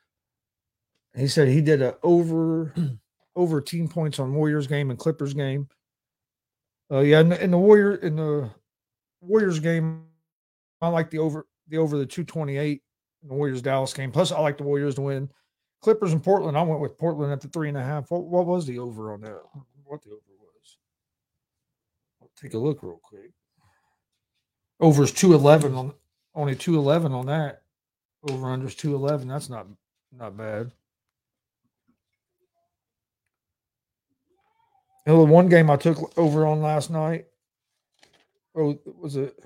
He 1.14 1.28
said 1.28 1.46
he 1.46 1.60
did 1.60 1.82
a 1.82 1.96
over 2.02 2.74
over 3.36 3.60
team 3.60 3.86
points 3.86 4.18
on 4.18 4.34
Warriors 4.34 4.66
game 4.66 4.90
and 4.90 4.98
Clippers 4.98 5.34
game. 5.34 5.68
Uh 6.90 7.00
yeah, 7.00 7.20
in 7.20 7.28
the, 7.28 7.44
in 7.44 7.50
the 7.52 7.58
Warrior 7.58 7.94
in 7.96 8.16
the 8.16 8.50
Warriors 9.20 9.60
game, 9.60 10.04
I 10.80 10.88
like 10.88 11.10
the 11.10 11.18
over 11.18 11.46
the 11.68 11.78
over 11.78 11.98
the 11.98 12.06
228 12.06 12.82
in 13.22 13.28
the 13.28 13.34
Warriors 13.34 13.62
Dallas 13.62 13.92
game. 13.92 14.12
Plus, 14.12 14.32
I 14.32 14.40
like 14.40 14.56
the 14.56 14.64
Warriors 14.64 14.94
to 14.96 15.02
win. 15.02 15.28
Clippers 15.80 16.12
and 16.12 16.22
Portland, 16.22 16.56
I 16.56 16.62
went 16.62 16.80
with 16.80 16.98
Portland 16.98 17.32
at 17.32 17.40
the 17.40 17.48
three 17.48 17.68
and 17.68 17.76
a 17.76 17.82
half. 17.82 18.10
What, 18.10 18.24
what 18.24 18.46
was 18.46 18.66
the 18.66 18.78
over 18.78 19.12
on 19.12 19.20
that? 19.20 19.40
What 19.84 20.02
the 20.02 20.10
over 20.10 20.20
was? 20.38 20.78
I'll 22.20 22.30
take 22.40 22.54
a 22.54 22.58
look 22.58 22.82
real 22.82 23.00
quick. 23.02 23.30
Over 24.80 25.04
is 25.04 25.12
two 25.12 25.34
eleven 25.34 25.74
on 25.74 25.94
only 26.34 26.54
two 26.54 26.76
eleven 26.76 27.12
on 27.12 27.26
that. 27.26 27.62
Over 28.28 28.46
unders 28.46 28.76
two 28.76 28.94
eleven. 28.94 29.28
That's 29.28 29.48
not 29.48 29.66
not 30.12 30.36
bad. 30.36 30.72
You 35.06 35.14
know, 35.14 35.24
the 35.24 35.32
one 35.32 35.48
game 35.48 35.70
I 35.70 35.76
took 35.76 36.16
over 36.18 36.46
on 36.46 36.60
last 36.60 36.90
night. 36.90 37.26
Oh, 38.58 38.78
was 39.00 39.16
it? 39.16 39.38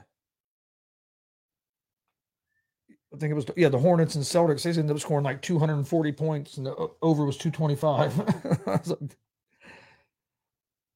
I 3.14 3.18
think 3.18 3.30
it 3.30 3.34
was 3.34 3.44
yeah 3.56 3.68
the 3.68 3.78
Hornets 3.78 4.14
and 4.14 4.24
Celtics. 4.24 4.62
They 4.62 4.70
ended 4.70 4.90
up 4.90 5.00
scoring 5.00 5.24
like 5.24 5.42
240 5.42 6.12
points, 6.12 6.56
and 6.56 6.66
the 6.66 6.74
over 7.02 7.24
was 7.24 7.36
225. 7.36 8.18
Was 8.66 8.88
like, 8.88 9.16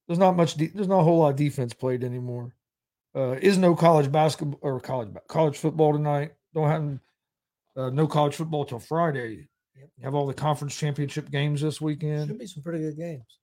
there's 0.07 0.17
not 0.19 0.35
much. 0.35 0.55
De- 0.55 0.67
there's 0.67 0.87
not 0.87 1.01
a 1.01 1.03
whole 1.03 1.19
lot 1.19 1.29
of 1.31 1.35
defense 1.35 1.73
played 1.73 2.03
anymore. 2.03 2.55
Uh, 3.15 3.35
is 3.41 3.57
no 3.57 3.75
college 3.75 4.11
basketball 4.11 4.59
or 4.61 4.79
college 4.79 5.09
college 5.27 5.57
football 5.57 5.93
tonight. 5.93 6.33
Don't 6.53 6.69
have 6.69 6.99
uh, 7.75 7.89
no 7.89 8.07
college 8.07 8.35
football 8.35 8.65
till 8.65 8.79
Friday. 8.79 9.47
Yep. 9.75 9.89
Have 10.03 10.15
all 10.15 10.25
the 10.25 10.33
conference 10.33 10.75
championship 10.75 11.29
games 11.29 11.61
this 11.61 11.79
weekend. 11.79 12.29
Should 12.29 12.39
be 12.39 12.47
some 12.47 12.63
pretty 12.63 12.79
good 12.79 12.97
games. 12.97 13.39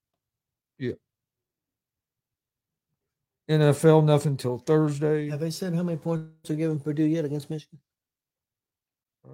NFL 3.49 4.05
nothing 4.05 4.37
till 4.37 4.59
Thursday. 4.59 5.29
Have 5.31 5.41
they 5.41 5.51
said 5.51 5.75
how 5.75 5.83
many 5.83 5.99
points 5.99 6.51
are 6.51 6.55
given 6.55 6.79
Purdue 6.81 7.05
yet 7.05 7.25
against 7.25 7.51
Michigan? 7.51 7.79
Uh, 9.27 9.31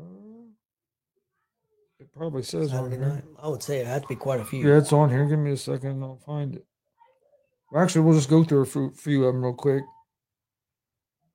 it 1.98 2.12
probably 2.12 2.42
says 2.42 2.72
on 2.72 2.90
Saturday 2.90 2.96
here. 2.96 3.08
night. 3.14 3.24
I 3.40 3.48
would 3.48 3.62
say 3.62 3.78
it 3.78 3.86
had 3.86 4.02
to 4.02 4.08
be 4.08 4.16
quite 4.16 4.40
a 4.40 4.44
few. 4.44 4.66
Yeah, 4.68 4.78
it's 4.78 4.92
on 4.92 5.10
here. 5.10 5.26
Give 5.26 5.38
me 5.38 5.52
a 5.52 5.56
second. 5.56 6.02
I'll 6.02 6.16
find 6.26 6.56
it. 6.56 6.66
Well, 7.70 7.82
Actually, 7.82 8.02
we'll 8.02 8.16
just 8.16 8.30
go 8.30 8.42
through 8.42 8.62
a 8.62 8.66
few, 8.66 8.90
few 8.96 9.24
of 9.24 9.32
them 9.34 9.44
real 9.44 9.54
quick. 9.54 9.84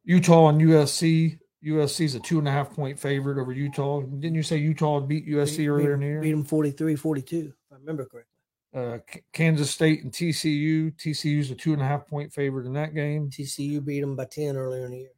Utah 0.03 0.49
and 0.49 0.61
USC. 0.61 1.39
USC 1.65 2.05
is 2.05 2.15
a 2.15 2.19
two 2.19 2.37
and 2.39 2.47
a 2.47 2.51
half 2.51 2.71
point 2.75 2.99
favorite 2.99 3.41
over 3.41 3.51
Utah. 3.53 4.01
Didn't 4.01 4.35
you 4.35 4.43
say 4.43 4.57
Utah 4.57 4.99
beat 4.99 5.25
USC 5.27 5.57
Beat- 5.57 5.67
earlier 5.69 5.93
in 5.93 5.99
the 6.01 6.05
beat, 6.05 6.09
year? 6.11 6.21
beat 6.21 6.31
them 6.31 6.43
43 6.43 6.95
42, 6.95 7.37
if 7.37 7.53
I 7.71 7.75
remember 7.75 8.03
correctly. 8.05 8.29
Uh, 8.75 8.97
Kansas 9.31 9.71
State 9.71 10.03
and 10.03 10.11
TCU. 10.11 10.93
TCU's 10.97 11.49
a 11.49 11.55
two 11.55 11.71
and 11.71 11.81
a 11.81 11.85
half 11.85 12.05
point 12.07 12.33
favorite 12.33 12.65
in 12.65 12.73
that 12.73 12.93
game. 12.93 13.29
TCU 13.29 13.83
beat 13.83 14.01
them 14.01 14.17
by 14.17 14.25
10 14.25 14.57
earlier 14.57 14.85
in 14.85 14.91
the 14.91 14.97
year. 14.97 15.11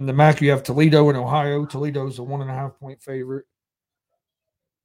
In 0.00 0.06
the 0.06 0.12
MAC, 0.12 0.42
you 0.42 0.50
have 0.50 0.62
Toledo 0.62 1.08
and 1.08 1.16
Ohio. 1.16 1.64
Toledo's 1.64 2.18
a 2.18 2.22
one 2.22 2.42
and 2.42 2.50
a 2.50 2.54
half 2.54 2.78
point 2.78 3.00
favorite. 3.02 3.46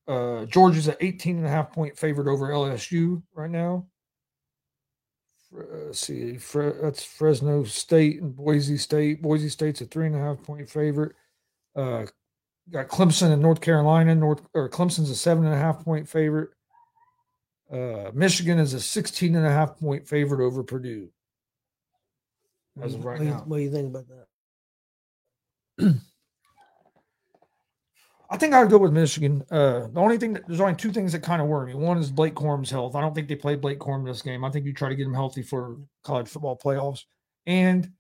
Uh, 0.08 0.46
Georgia's 0.46 0.88
an 0.88 0.96
18 1.02 1.38
and 1.38 1.46
a 1.46 1.50
half 1.50 1.74
point 1.74 1.98
favorite 1.98 2.32
over 2.32 2.50
LSU 2.50 3.22
right 3.34 3.50
now. 3.50 3.86
Uh, 5.58 5.64
Let's 5.88 6.00
see, 6.00 6.38
Fre- 6.38 6.82
that's 6.82 7.04
Fresno 7.04 7.64
State 7.64 8.22
and 8.22 8.36
Boise 8.36 8.78
State. 8.78 9.22
Boise 9.22 9.50
State's 9.50 9.82
a 9.82 9.86
three 9.86 10.08
and 10.08 10.16
a 10.16 10.20
half 10.20 10.42
point 10.44 10.70
favorite. 10.70 11.16
Uh, 11.76 12.06
got 12.70 12.88
Clemson 12.88 13.32
and 13.32 13.42
North 13.42 13.62
Carolina. 13.62 14.16
North 14.16 14.42
or 14.54 14.70
Clemson's 14.70 15.10
a 15.10 15.16
seven 15.16 15.46
and 15.46 15.54
a 15.54 15.58
half 15.58 15.84
point 15.84 16.08
favorite. 16.08 16.52
Uh, 17.72 18.12
Michigan 18.14 18.60
is 18.60 18.74
a 18.74 18.80
16 18.80 19.36
and 19.36 19.46
a 19.46 19.50
half 19.50 19.78
point 19.80 20.08
favorite 20.08 20.46
over 20.46 20.64
Purdue. 20.64 21.10
As 22.82 22.94
of 22.94 23.04
What 23.04 23.12
right 23.12 23.22
you- 23.22 23.30
now. 23.30 23.44
What 23.46 23.58
do 23.58 23.64
you 23.64 23.72
think 23.72 23.88
about 23.96 24.06
that? 24.08 25.96
I 28.30 28.38
think 28.38 28.54
I 28.54 28.62
would 28.62 28.72
go 28.72 28.80
with 28.80 28.92
Michigan. 28.92 29.44
Uh, 29.52 29.88
the 29.88 30.00
only 30.00 30.18
thing 30.18 30.34
that 30.34 30.48
there's 30.48 30.60
only 30.60 30.76
two 30.76 30.92
things 30.92 31.12
that 31.12 31.22
kind 31.22 31.42
of 31.42 31.48
worry 31.48 31.68
me. 31.68 31.76
One 31.76 31.98
is 32.00 32.10
Blake 32.12 32.34
Corum's 32.34 32.72
health. 32.72 32.96
I 32.96 33.02
don't 33.02 33.14
think 33.14 33.28
they 33.28 33.36
play 33.36 33.56
Blake 33.56 33.80
Corum 33.80 34.04
this 34.06 34.22
game. 34.24 34.44
I 34.44 34.50
think 34.50 34.66
you 34.66 34.74
try 34.74 34.90
to 34.90 34.96
get 34.96 35.06
him 35.06 35.14
healthy 35.14 35.44
for 35.44 35.78
college 36.04 36.28
football 36.28 36.58
playoffs. 36.58 37.04
And 37.46 37.92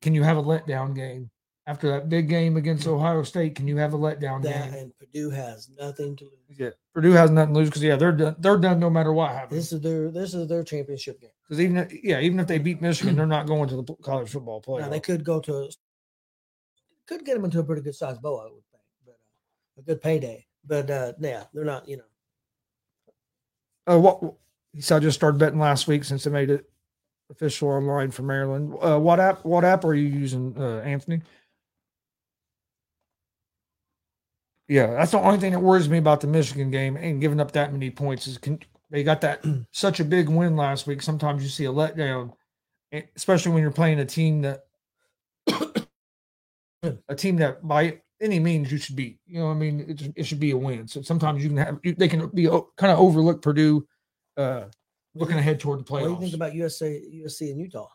can 0.00 0.14
you 0.14 0.22
have 0.22 0.38
a 0.38 0.42
letdown 0.42 0.94
game 0.94 1.30
after 1.68 1.88
that 1.90 2.08
big 2.08 2.30
game 2.30 2.56
against 2.56 2.86
Ohio 2.86 3.22
State? 3.22 3.54
Can 3.54 3.68
you 3.68 3.76
have 3.76 3.92
a 3.92 3.98
letdown 3.98 4.42
That 4.42 4.72
game? 4.72 4.80
and 4.80 4.92
Purdue 4.96 5.28
has 5.28 5.68
nothing 5.78 6.16
to 6.16 6.24
lose. 6.24 6.58
Yeah, 6.58 6.70
Purdue 6.94 7.12
has 7.12 7.30
nothing 7.30 7.52
to 7.52 7.60
lose 7.60 7.68
because 7.68 7.82
yeah, 7.82 7.96
they're 7.96 8.10
done. 8.10 8.36
They're 8.38 8.56
done 8.56 8.80
no 8.80 8.88
matter 8.88 9.12
what 9.12 9.30
happens. 9.32 9.70
This 9.70 9.72
is 9.74 9.80
their 9.82 10.10
this 10.10 10.32
is 10.32 10.48
their 10.48 10.64
championship 10.64 11.20
game. 11.20 11.30
Because 11.44 11.60
even 11.60 11.76
if, 11.76 11.92
yeah, 12.02 12.20
even 12.20 12.40
if 12.40 12.46
they 12.46 12.58
beat 12.58 12.80
Michigan, 12.80 13.16
they're 13.16 13.26
not 13.26 13.46
going 13.46 13.68
to 13.68 13.76
the 13.82 13.94
college 14.02 14.30
football 14.30 14.62
playoff. 14.62 14.80
Now 14.80 14.88
they 14.88 15.00
could 15.00 15.24
go 15.24 15.40
to 15.40 15.56
a, 15.56 15.68
could 17.06 17.24
get 17.24 17.34
them 17.34 17.44
into 17.44 17.60
a 17.60 17.64
pretty 17.64 17.82
good 17.82 17.94
sized 17.94 18.22
bowl, 18.22 18.40
I 18.40 18.44
would 18.44 18.64
think, 18.72 18.82
but 19.04 19.12
uh, 19.12 19.80
a 19.80 19.82
good 19.82 20.02
payday. 20.02 20.46
But 20.66 20.90
uh, 20.90 21.12
yeah, 21.20 21.44
they're 21.52 21.64
not. 21.64 21.86
You 21.86 21.98
know, 21.98 23.94
Uh, 23.94 23.98
what 23.98 24.34
said 24.80 24.96
I 24.96 25.00
just 25.00 25.18
started 25.18 25.38
betting 25.38 25.58
last 25.58 25.86
week 25.86 26.04
since 26.04 26.24
they 26.24 26.30
made 26.30 26.50
it 26.50 26.68
official 27.30 27.68
online 27.68 28.10
for 28.10 28.22
Maryland. 28.22 28.74
Uh, 28.80 28.98
what 28.98 29.20
app? 29.20 29.44
What 29.44 29.64
app 29.64 29.84
are 29.84 29.94
you 29.94 30.08
using, 30.08 30.54
uh, 30.58 30.78
Anthony? 30.80 31.20
Yeah, 34.68 34.88
that's 34.88 35.12
the 35.12 35.20
only 35.20 35.38
thing 35.38 35.52
that 35.52 35.60
worries 35.60 35.88
me 35.88 35.96
about 35.96 36.20
the 36.20 36.26
Michigan 36.26 36.70
game 36.70 36.96
and 36.96 37.20
giving 37.20 37.40
up 37.40 37.52
that 37.52 37.72
many 37.72 37.90
points 37.90 38.26
is 38.26 38.36
can, 38.36 38.60
they 38.90 39.02
got 39.02 39.22
that 39.22 39.42
such 39.72 39.98
a 39.98 40.04
big 40.04 40.28
win 40.28 40.56
last 40.56 40.86
week. 40.86 41.00
Sometimes 41.00 41.42
you 41.42 41.48
see 41.48 41.64
a 41.64 41.72
letdown, 41.72 42.32
especially 43.16 43.52
when 43.52 43.62
you're 43.62 43.70
playing 43.70 43.98
a 43.98 44.04
team 44.04 44.42
that 44.42 44.66
a 47.08 47.14
team 47.16 47.36
that 47.36 47.66
by 47.66 48.00
any 48.20 48.38
means 48.38 48.70
you 48.70 48.78
should 48.78 48.96
beat. 48.96 49.18
You 49.26 49.40
know, 49.40 49.46
what 49.46 49.52
I 49.52 49.58
mean, 49.58 49.80
it, 49.88 50.12
it 50.16 50.22
should 50.24 50.40
be 50.40 50.50
a 50.50 50.56
win. 50.56 50.86
So 50.86 51.00
sometimes 51.00 51.42
you 51.42 51.48
can 51.48 51.58
have 51.58 51.78
you, 51.82 51.94
they 51.94 52.08
can 52.08 52.28
be 52.28 52.44
kind 52.44 52.92
of 52.92 52.98
overlook 52.98 53.40
Purdue, 53.40 53.86
uh, 54.36 54.64
looking 55.14 55.38
ahead 55.38 55.60
toward 55.60 55.80
the 55.80 55.84
playoffs. 55.84 56.10
what 56.10 56.20
do 56.20 56.24
you 56.26 56.30
think 56.30 56.34
about 56.34 56.54
USA, 56.54 57.02
USC 57.24 57.50
and 57.50 57.60
Utah? 57.60 57.88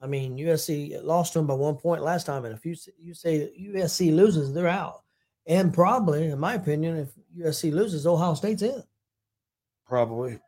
I 0.00 0.06
mean, 0.06 0.36
USC 0.36 1.02
lost 1.02 1.34
to 1.34 1.38
them 1.38 1.46
by 1.46 1.54
one 1.54 1.76
point 1.76 2.02
last 2.02 2.24
time, 2.24 2.44
and 2.44 2.56
if 2.56 2.64
you 2.64 2.74
you 2.98 3.14
say 3.14 3.52
USC 3.60 4.14
loses, 4.14 4.52
they're 4.52 4.66
out. 4.66 5.01
And 5.46 5.74
probably, 5.74 6.26
in 6.26 6.38
my 6.38 6.54
opinion, 6.54 6.96
if 6.96 7.08
USC 7.36 7.72
loses, 7.72 8.06
Ohio 8.06 8.34
State's 8.34 8.62
in. 8.62 8.82
Probably, 9.86 10.38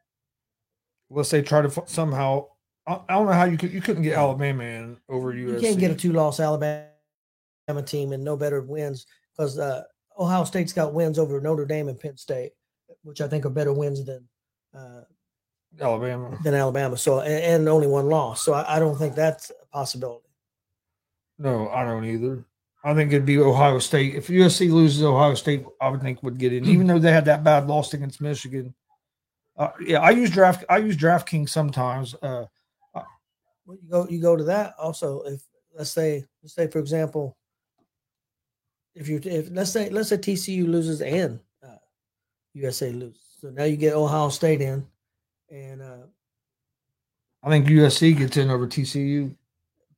unless 1.10 1.30
they 1.30 1.42
try 1.42 1.62
to 1.62 1.68
f- 1.68 1.88
somehow. 1.88 2.46
I, 2.86 3.00
I 3.08 3.14
don't 3.14 3.26
know 3.26 3.32
how 3.32 3.44
you 3.44 3.58
could 3.58 3.72
you 3.72 3.80
couldn't 3.80 4.02
get 4.02 4.16
Alabama 4.16 4.64
in 4.64 4.96
over 5.08 5.32
USC. 5.32 5.54
You 5.54 5.60
can't 5.60 5.78
get 5.78 5.90
a 5.90 5.94
two-loss 5.94 6.38
Alabama 6.40 6.88
team 7.84 8.12
and 8.12 8.22
no 8.22 8.36
better 8.36 8.62
wins 8.62 9.06
because 9.32 9.58
uh, 9.58 9.82
Ohio 10.18 10.44
State's 10.44 10.72
got 10.72 10.94
wins 10.94 11.18
over 11.18 11.40
Notre 11.40 11.66
Dame 11.66 11.88
and 11.88 11.98
Penn 11.98 12.16
State, 12.16 12.52
which 13.02 13.20
I 13.20 13.28
think 13.28 13.44
are 13.44 13.50
better 13.50 13.72
wins 13.72 14.04
than 14.04 14.28
uh, 14.74 15.02
Alabama. 15.80 16.38
than 16.42 16.54
Alabama. 16.54 16.96
So 16.96 17.20
and, 17.20 17.44
and 17.44 17.68
only 17.68 17.86
one 17.86 18.08
loss. 18.08 18.42
So 18.42 18.54
I, 18.54 18.76
I 18.76 18.78
don't 18.78 18.96
think 18.96 19.14
that's 19.14 19.50
a 19.50 19.66
possibility. 19.72 20.28
No, 21.38 21.68
I 21.70 21.84
don't 21.84 22.04
either. 22.04 22.44
I 22.84 22.92
think 22.92 23.12
it'd 23.12 23.24
be 23.24 23.38
Ohio 23.38 23.78
State. 23.78 24.14
If 24.14 24.28
USC 24.28 24.70
loses, 24.70 25.02
Ohio 25.02 25.34
State, 25.34 25.64
I 25.80 25.88
would 25.88 26.02
think 26.02 26.22
would 26.22 26.38
get 26.38 26.52
in, 26.52 26.66
even 26.66 26.86
though 26.86 26.98
they 26.98 27.12
had 27.12 27.24
that 27.24 27.42
bad 27.42 27.66
loss 27.66 27.94
against 27.94 28.20
Michigan. 28.20 28.74
Uh, 29.56 29.70
yeah, 29.80 30.00
I 30.00 30.10
use 30.10 30.30
draft. 30.30 30.64
I 30.68 30.78
use 30.78 30.96
DraftKings 30.96 31.48
sometimes. 31.48 32.14
Uh, 32.20 32.44
Well, 33.66 33.78
you 33.80 33.88
go 33.90 34.06
you 34.10 34.20
go 34.20 34.36
to 34.36 34.44
that 34.44 34.74
also. 34.78 35.22
If 35.22 35.42
let's 35.74 35.90
say 35.90 36.24
let's 36.42 36.54
say 36.54 36.66
for 36.66 36.78
example, 36.78 37.38
if 38.94 39.08
you 39.08 39.18
if 39.24 39.48
let's 39.50 39.70
say 39.70 39.88
let's 39.88 40.10
say 40.10 40.18
TCU 40.18 40.68
loses 40.68 41.00
and 41.00 41.40
uh, 41.62 41.76
USA 42.52 42.90
loses, 42.92 43.22
so 43.40 43.48
now 43.48 43.64
you 43.64 43.78
get 43.78 43.94
Ohio 43.94 44.28
State 44.28 44.60
in, 44.60 44.86
and 45.50 45.80
uh, 45.80 46.06
I 47.42 47.48
think 47.48 47.66
USC 47.66 48.18
gets 48.18 48.36
in 48.36 48.50
over 48.50 48.66
TCU. 48.66 49.34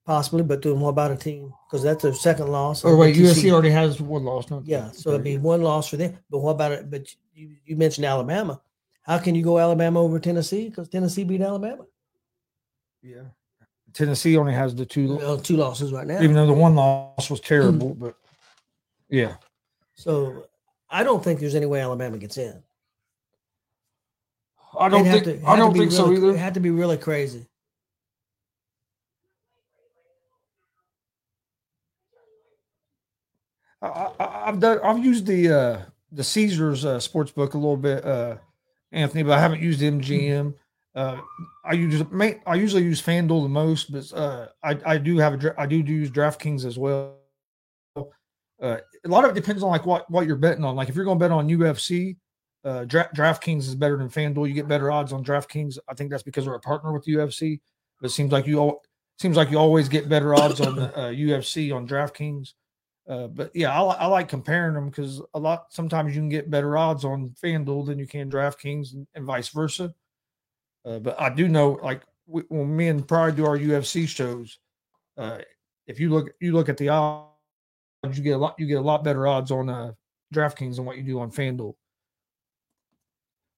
Possibly, 0.07 0.43
but 0.43 0.63
then 0.63 0.81
what 0.81 0.91
about 0.91 1.11
a 1.11 1.17
team 1.17 1.53
because 1.69 1.83
that's 1.83 2.03
their 2.03 2.15
second 2.15 2.49
loss? 2.49 2.85
Or 2.85 2.97
wait, 2.97 3.17
USC 3.17 3.51
already 3.53 3.71
has 3.71 4.01
one 4.01 4.25
loss. 4.25 4.49
No, 4.49 4.63
Yeah, 4.65 4.91
so 4.93 5.11
it'd 5.11 5.25
be 5.25 5.37
one 5.37 5.61
loss 5.63 5.89
for 5.89 5.99
them. 5.99 6.17
But 6.31 6.39
what 6.39 6.53
about 6.53 6.73
it? 6.73 6.89
But 6.91 7.15
you, 7.35 7.57
you 7.67 7.77
mentioned 7.77 8.07
Alabama. 8.07 8.63
How 9.03 9.19
can 9.19 9.35
you 9.35 9.43
go 9.45 9.59
Alabama 9.59 10.01
over 10.01 10.19
Tennessee? 10.19 10.69
Because 10.69 10.89
Tennessee 10.89 11.25
beat 11.25 11.43
Alabama. 11.43 11.85
yeah. 13.03 13.23
Tennessee 13.93 14.37
only 14.37 14.53
has 14.53 14.75
the 14.75 14.85
two, 14.85 15.19
Uh, 15.21 15.39
two 15.39 15.57
losses 15.57 15.91
right 15.91 16.07
now. 16.07 16.21
even 16.21 16.35
though 16.37 16.45
the 16.47 16.53
one 16.53 16.75
loss 16.75 17.31
was 17.31 17.41
terrible. 17.41 17.95
But 17.95 18.15
yeah, 19.09 19.37
So 19.95 20.45
I 20.91 21.03
don't 21.03 21.25
think 21.25 21.41
there's 21.41 21.55
any 21.55 21.65
way 21.65 21.81
Alabama 21.81 22.19
gets 22.19 22.37
in. 22.37 22.63
I 24.79 24.91
don't 24.91 25.05
think 25.05 25.25
to- 25.25 25.41
I 25.49 25.57
don't 25.57 25.73
think 25.75 25.93
so 25.93 26.09
really- 26.09 26.17
It 26.29 26.31
either. 26.33 26.37
had 26.39 26.53
to 26.55 26.61
be 26.61 26.69
really 26.71 26.99
crazy. 26.99 27.47
I, 33.87 34.49
I've 34.49 34.61
done. 34.61 34.81
I've 34.83 35.05
used 35.05 35.27
the 35.27 35.51
uh, 35.51 35.81
the 36.13 36.25
Caesars 36.25 36.85
uh, 36.85 37.01
sports 37.01 37.31
book 37.31 37.55
a 37.55 37.59
little 37.59 37.77
bit, 37.77 38.05
uh, 38.05 38.37
Anthony, 38.93 39.23
but 39.23 39.33
I 39.33 39.41
haven't 39.41 39.63
used 39.63 39.81
MGM. 39.81 40.55
Uh, 40.95 41.21
I 41.65 41.75
use 41.75 42.03
I 42.47 42.55
usually 42.55 42.83
use 42.83 43.03
FanDuel 43.03 43.43
the 43.43 43.49
most, 43.49 43.93
but 43.93 44.13
uh, 44.15 44.47
I 44.63 44.79
I 44.87 44.99
do 44.99 45.19
have 45.19 45.45
a 45.45 45.55
I 45.61 45.67
do 45.67 45.77
use 45.77 46.11
DraftKings 46.11 46.65
as 46.65 46.79
well. 46.79 47.19
Uh, 47.97 48.79
a 49.05 49.09
lot 49.09 49.25
of 49.25 49.31
it 49.31 49.35
depends 49.35 49.63
on 49.63 49.69
like 49.69 49.85
what 49.85 50.11
what 50.11 50.27
you're 50.27 50.37
betting 50.37 50.65
on. 50.65 50.75
Like 50.75 50.89
if 50.89 50.97
you're 50.97 51.05
going 51.05 51.19
to 51.19 51.23
bet 51.23 51.31
on 51.31 51.49
UFC, 51.49 52.17
uh, 52.65 52.85
Dra- 52.85 53.11
DraftKings 53.15 53.61
is 53.61 53.75
better 53.75 53.99
than 53.99 54.09
FanDuel. 54.09 54.49
You 54.49 54.55
get 54.55 54.69
better 54.69 54.91
odds 54.91 55.13
on 55.13 55.23
DraftKings. 55.23 55.79
I 55.89 55.95
think 55.95 56.11
that's 56.11 56.23
because 56.23 56.47
they're 56.47 56.55
a 56.55 56.61
partner 56.61 56.93
with 56.93 57.05
UFC. 57.05 57.61
But 58.01 58.11
it 58.11 58.15
seems 58.15 58.33
like 58.33 58.47
you 58.47 58.59
all 58.59 58.83
seems 59.19 59.37
like 59.37 59.51
you 59.51 59.59
always 59.59 59.89
get 59.89 60.09
better 60.09 60.35
odds 60.35 60.61
on 60.61 60.77
the 60.77 60.97
uh, 60.97 61.11
UFC 61.11 61.75
on 61.75 61.87
DraftKings. 61.87 62.55
Uh, 63.09 63.29
but 63.29 63.51
yeah, 63.55 63.71
I, 63.71 63.95
I 63.95 64.07
like 64.07 64.29
comparing 64.29 64.75
them 64.75 64.87
because 64.89 65.23
a 65.35 65.39
lot 65.39 65.67
sometimes 65.71 66.15
you 66.15 66.21
can 66.21 66.29
get 66.29 66.51
better 66.51 66.77
odds 66.77 67.05
on 67.05 67.35
FanDuel 67.43 67.87
than 67.87 67.99
you 67.99 68.07
can 68.07 68.31
DraftKings 68.31 68.95
and, 68.95 69.07
and 69.15 69.25
vice 69.25 69.49
versa. 69.49 69.95
Uh, 70.85 70.99
but 70.99 71.21
I 71.21 71.31
do 71.31 71.49
know, 71.49 71.79
like 71.83 72.03
we, 72.27 72.43
when 72.49 72.77
me 72.77 72.89
and 72.89 73.07
Pride 73.07 73.37
do 73.37 73.47
our 73.47 73.59
UFC 73.59 74.09
shows, 74.09 74.59
uh, 75.17 75.39
if 75.87 76.01
you 76.01 76.11
look 76.11 76.31
you 76.41 76.53
look 76.53 76.69
at 76.69 76.77
the 76.77 76.89
odds, 76.89 77.29
you 78.13 78.23
get 78.23 78.33
a 78.33 78.39
lot 78.39 78.57
you 78.59 78.67
get 78.67 78.79
a 78.79 78.81
lot 78.81 79.05
better 79.05 79.27
odds 79.27 79.53
on 79.53 79.69
uh, 79.69 79.93
DraftKings 80.35 80.77
than 80.77 80.85
what 80.85 80.97
you 80.97 81.05
do 81.05 81.21
on 81.21 81.31
FanDuel. 81.31 81.75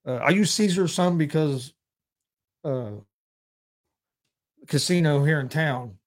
Uh, 0.07 0.15
I 0.15 0.29
use 0.29 0.51
Caesar 0.53 0.87
some 0.87 1.17
because 1.17 1.73
uh, 2.63 2.91
casino 4.67 5.23
here 5.23 5.39
in 5.39 5.49
town 5.49 5.97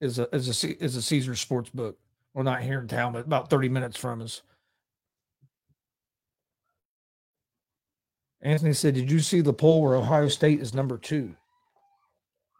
is 0.00 0.18
a 0.18 0.34
is 0.34 0.64
a 0.64 0.84
is 0.84 0.96
a 0.96 1.02
Caesar 1.02 1.34
sports 1.34 1.70
book. 1.70 1.98
Well, 2.34 2.44
not 2.44 2.62
here 2.62 2.80
in 2.80 2.88
town, 2.88 3.12
but 3.12 3.26
about 3.26 3.50
thirty 3.50 3.68
minutes 3.68 3.96
from 3.96 4.22
us. 4.22 4.42
Anthony 8.40 8.72
said, 8.72 8.94
"Did 8.94 9.10
you 9.10 9.20
see 9.20 9.40
the 9.40 9.52
poll 9.52 9.82
where 9.82 9.96
Ohio 9.96 10.28
State 10.28 10.60
is 10.60 10.72
number 10.72 10.96
two? 10.96 11.34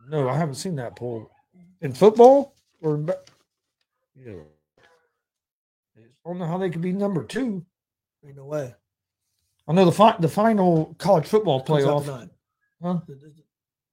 No, 0.09 0.29
I 0.29 0.37
haven't 0.37 0.57
seen 0.57 0.77
that 0.77 0.97
poll 0.97 1.31
in 1.81 1.93
football 1.93 2.55
or 2.83 3.05
yeah. 4.15 4.33
I 5.99 6.29
don't 6.29 6.39
know 6.39 6.47
how 6.47 6.59
they 6.59 6.69
could 6.71 6.83
be 6.83 6.93
number 6.93 7.25
two. 7.25 7.65
Ain't 8.27 8.37
no 8.37 8.45
way. 8.45 8.75
I 9.69 9.73
know 9.73 9.85
the 9.85 9.93
fi- 9.93 10.17
the 10.19 10.29
final 10.29 10.95
college 10.99 11.27
football 11.27 11.65
playoff. 11.65 12.29
Huh? 12.83 13.01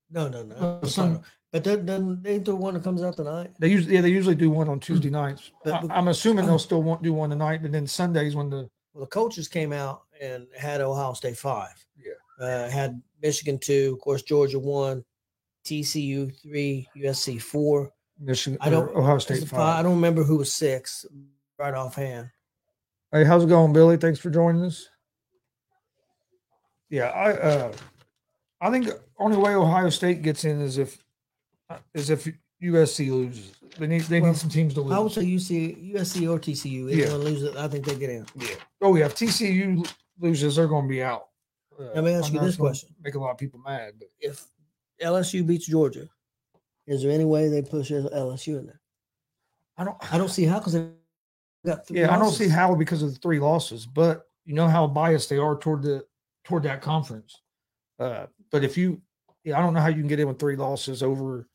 No, 0.10 0.28
no, 0.28 0.44
no. 0.44 0.56
Uh, 0.56 0.86
some-. 0.86 1.22
But 1.52 1.64
then, 1.64 1.86
then 1.86 2.20
they 2.22 2.36
ain't 2.36 2.46
the 2.46 2.56
one 2.56 2.74
that 2.74 2.84
comes 2.84 3.02
out 3.02 3.16
tonight? 3.16 3.52
They 3.60 3.70
usually 3.70 3.96
yeah 3.96 4.02
they 4.02 4.10
usually 4.10 4.36
do 4.36 4.50
one 4.50 4.68
on 4.68 4.80
Tuesday 4.80 5.10
nights. 5.24 5.52
But- 5.64 5.74
I, 5.74 5.82
but- 5.82 5.92
I'm 5.92 6.08
assuming 6.10 6.46
they'll 6.46 6.60
still 6.72 6.84
want 6.84 7.02
do 7.04 7.14
one 7.14 7.30
tonight, 7.30 7.62
and 7.62 7.74
then 7.74 7.88
Sundays 7.88 8.36
when 8.36 8.50
the 8.50 8.70
Well, 8.94 9.02
the 9.02 9.08
coaches 9.08 9.48
came 9.48 9.72
out 9.74 10.04
and 10.22 10.48
had 10.58 10.82
Ohio 10.82 11.14
State 11.14 11.38
five. 11.38 11.74
Yeah. 11.98 12.46
Uh, 12.46 12.70
had 12.70 13.02
Michigan 13.22 13.58
two, 13.60 13.94
of 13.94 14.02
course, 14.02 14.22
Georgia 14.24 14.60
one, 14.60 15.04
TCU 15.66 16.32
three, 16.42 16.88
USC 16.98 17.42
four. 17.42 17.92
Michigan 18.20 18.58
I 18.62 18.70
don't- 18.70 18.94
Ohio 18.96 19.18
State 19.20 19.40
five. 19.42 19.50
five. 19.50 19.80
I 19.80 19.84
don't 19.84 19.96
remember 19.96 20.24
who 20.24 20.38
was 20.38 20.54
six 20.54 21.06
right 21.58 21.74
offhand. 21.74 22.30
Hey, 23.12 23.24
how's 23.24 23.46
it 23.46 23.50
going, 23.50 23.72
Billy? 23.72 23.96
Thanks 23.96 24.20
for 24.20 24.30
joining 24.30 24.64
us. 24.64 24.90
Yeah, 26.90 27.06
I 27.10 27.32
uh 27.34 27.72
I 28.62 28.70
think 28.72 28.90
only 29.20 29.38
way 29.38 29.54
Ohio 29.56 29.90
State 29.90 30.22
gets 30.24 30.44
in 30.46 30.62
is 30.62 30.78
if 30.78 30.98
is 31.94 32.10
if 32.10 32.28
USC 32.62 33.10
loses. 33.12 33.54
They 33.78 33.88
need 33.88 34.02
they 34.04 34.20
Well, 34.22 34.32
need 34.32 34.38
some 34.40 34.50
teams 34.50 34.74
to 34.76 34.82
lose. 34.82 34.94
I 34.94 35.00
would 35.00 35.12
say 35.12 35.22
UC, 35.24 35.94
USC 35.94 36.30
or 36.30 36.40
TCU. 36.40 36.90
Yeah. 36.96 37.06
Either 37.06 37.12
one 37.18 37.26
loses, 37.26 37.56
I 37.56 37.68
think 37.68 37.86
they 37.86 37.96
get 37.96 38.10
in. 38.10 38.26
yeah. 38.36 38.56
Oh 38.82 38.96
yeah, 38.96 39.06
if 39.06 39.16
TCU 39.16 39.88
loses, 40.20 40.56
they're 40.56 40.68
going 40.68 40.86
to 40.86 40.90
be 40.90 41.04
out. 41.04 41.28
Uh, 41.80 41.90
Let 41.96 42.04
me 42.04 42.14
ask 42.14 42.34
you 42.34 42.40
this 42.40 42.56
question. 42.56 42.90
Make 43.04 43.16
a 43.16 43.20
lot 43.20 43.32
of 43.32 43.38
people 43.38 43.60
mad, 43.60 43.94
but 44.00 44.08
If 44.20 44.44
LSU 45.02 45.46
beats 45.46 45.68
Georgia, 45.68 46.10
is 46.88 47.04
there 47.04 47.12
any 47.12 47.26
way 47.26 47.50
they 47.50 47.62
push 47.62 47.92
LSU 47.92 48.58
in 48.60 48.66
there? 48.66 48.82
I 49.78 49.84
don't. 49.84 50.14
I 50.14 50.18
don't 50.18 50.30
see 50.30 50.46
how 50.46 50.58
because 50.58 50.74
they 50.74 50.88
got 51.64 51.86
three. 51.86 52.00
Yeah, 52.00 52.16
I 52.16 52.18
don't 52.18 52.32
see 52.32 52.48
how 52.48 52.74
because 52.74 53.04
of 53.04 53.14
the 53.14 53.20
three 53.20 53.40
losses, 53.40 53.86
but 53.86 54.24
you 54.46 54.56
know 54.56 54.68
how 54.68 54.88
biased 54.88 55.30
they 55.30 55.38
are 55.38 55.56
toward 55.56 55.84
the 55.84 56.04
toward 56.46 56.64
that 56.64 56.82
conference. 56.82 57.42
Uh, 58.00 58.26
but 58.52 58.64
if 58.64 58.76
you, 58.76 59.00
yeah, 59.44 59.60
I 59.60 59.62
don't 59.62 59.76
know 59.76 59.82
how 59.82 59.90
you 59.90 59.96
can 60.00 60.08
get 60.08 60.20
in 60.20 60.28
with 60.28 60.40
three 60.40 60.56
losses 60.56 61.04
over 61.04 61.48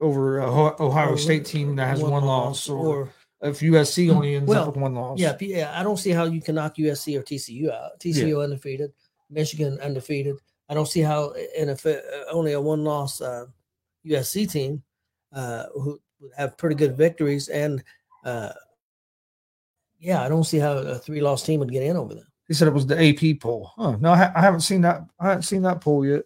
over 0.00 0.38
a 0.38 0.46
Ohio- 0.46 1.12
Or 1.12 1.18
State 1.18 1.44
team 1.46 1.76
that 1.76 1.86
has 1.88 2.00
one, 2.02 2.24
loss, 2.24 2.68
or, 2.68 3.10
if 3.42 3.60
USC 3.60 4.10
only 4.10 4.34
ends 4.36 4.48
Well, 4.48 4.62
up 4.62 4.74
with 4.74 4.76
one 4.82 4.94
loss. 4.94 5.18
Yeah, 5.18 5.36
yeah. 5.40 5.78
I 5.78 5.82
don't 5.82 5.96
see 5.98 6.10
how 6.10 6.24
you 6.24 6.40
can 6.40 6.54
knock 6.54 6.76
USC 6.76 7.18
or 7.18 7.22
TCU 7.22 7.70
out. 7.70 7.98
TCU 8.00 8.42
undefeated, 8.42 8.92
Michigan 9.30 9.78
undefeated. 9.80 10.36
I 10.68 10.74
don't 10.74 10.88
see 10.88 11.00
how 11.00 11.32
in 11.56 11.68
a 11.68 11.76
fi- 11.76 11.96
uh, 11.98 12.24
only 12.32 12.52
a 12.52 12.60
one 12.60 12.82
loss 12.82 13.20
uh, 13.20 13.46
USC 14.06 14.50
team 14.50 14.82
uh, 15.32 15.64
who 15.74 16.00
would 16.20 16.32
have 16.36 16.56
pretty 16.58 16.74
good 16.76 16.96
victories 16.96 17.48
and 17.48 17.82
uh, 18.24 18.52
yeah, 19.98 20.22
I 20.22 20.28
don't 20.28 20.44
see 20.44 20.58
how 20.58 20.72
a 20.78 20.98
three 20.98 21.20
loss 21.20 21.42
team 21.44 21.60
would 21.60 21.70
get 21.70 21.82
in 21.82 21.96
over 21.96 22.14
them. 22.14 22.26
he 22.48 22.54
said 22.54 22.68
it 22.68 22.74
was 22.74 22.86
the 22.86 22.96
AP 23.00 23.40
poll. 23.40 23.70
Huh. 23.76 23.96
No, 24.00 24.12
I, 24.12 24.16
ha- 24.16 24.32
I 24.34 24.40
haven't 24.40 24.60
seen 24.60 24.80
that. 24.82 25.02
I 25.20 25.28
haven't 25.28 25.42
seen 25.42 25.62
that 25.62 25.80
poll 25.80 26.04
yet. 26.04 26.24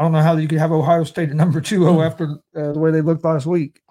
I 0.00 0.02
don't 0.02 0.12
know 0.12 0.22
how 0.22 0.34
you 0.38 0.48
could 0.48 0.58
have 0.58 0.72
Ohio 0.72 1.04
State 1.04 1.28
at 1.28 1.36
number 1.36 1.60
two 1.60 1.86
oh 1.86 1.96
Hmm. 1.96 2.00
after 2.00 2.24
uh, 2.56 2.72
the 2.72 2.78
way 2.78 2.90
they 2.90 3.02
looked 3.02 3.22
last 3.22 3.44
week. 3.44 3.82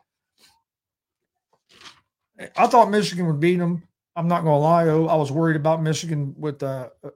I 2.57 2.65
thought 2.65 2.89
Michigan 2.89 3.27
would 3.27 3.39
beat 3.39 3.57
them. 3.57 3.83
I'm 4.15 4.27
not 4.27 4.43
going 4.43 4.55
to 4.55 4.57
lie. 4.57 4.85
though. 4.85 5.07
I 5.07 5.13
was 5.13 5.31
worried 5.31 5.55
about 5.55 5.83
Michigan 5.83 6.33
with 6.35 6.63
uh, 6.63 6.89
uh, 7.03 7.11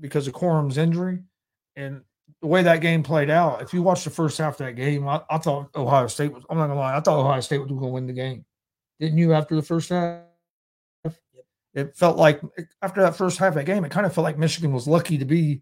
because 0.00 0.26
of 0.26 0.32
Corum's 0.32 0.78
injury 0.78 1.18
and 1.76 2.00
the 2.40 2.46
way 2.46 2.62
that 2.62 2.80
game 2.80 3.02
played 3.02 3.28
out. 3.28 3.60
If 3.60 3.74
you 3.74 3.82
watch 3.82 4.04
the 4.04 4.10
first 4.10 4.38
half 4.38 4.54
of 4.58 4.66
that 4.66 4.76
game, 4.76 5.06
I, 5.06 5.20
I 5.28 5.36
thought 5.36 5.68
Ohio 5.76 6.06
State 6.06 6.32
was. 6.32 6.42
I'm 6.48 6.56
not 6.56 6.68
going 6.68 6.76
to 6.76 6.80
lie. 6.80 6.96
I 6.96 7.00
thought 7.00 7.20
Ohio 7.20 7.40
State 7.40 7.58
was 7.58 7.68
going 7.68 7.82
to 7.82 7.88
win 7.88 8.06
the 8.06 8.14
game. 8.14 8.46
Didn't 8.98 9.18
you? 9.18 9.34
After 9.34 9.56
the 9.56 9.62
first 9.62 9.90
half, 9.90 10.22
it 11.74 11.94
felt 11.94 12.16
like 12.16 12.40
after 12.80 13.02
that 13.02 13.14
first 13.14 13.36
half 13.36 13.48
of 13.48 13.54
that 13.56 13.66
game, 13.66 13.84
it 13.84 13.90
kind 13.90 14.06
of 14.06 14.14
felt 14.14 14.24
like 14.24 14.38
Michigan 14.38 14.72
was 14.72 14.88
lucky 14.88 15.18
to 15.18 15.26
be 15.26 15.60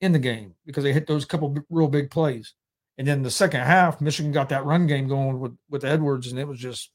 in 0.00 0.12
the 0.12 0.18
game 0.18 0.54
because 0.66 0.84
they 0.84 0.92
hit 0.92 1.06
those 1.06 1.24
couple 1.24 1.56
real 1.70 1.88
big 1.88 2.10
plays. 2.10 2.54
And 2.98 3.06
then 3.06 3.22
the 3.22 3.30
second 3.30 3.60
half, 3.60 4.00
Michigan 4.00 4.32
got 4.32 4.48
that 4.48 4.64
run 4.64 4.86
game 4.86 5.08
going 5.08 5.38
with 5.38 5.56
with 5.70 5.84
Edwards, 5.84 6.28
and 6.28 6.38
it 6.38 6.48
was 6.48 6.58
just 6.58 6.90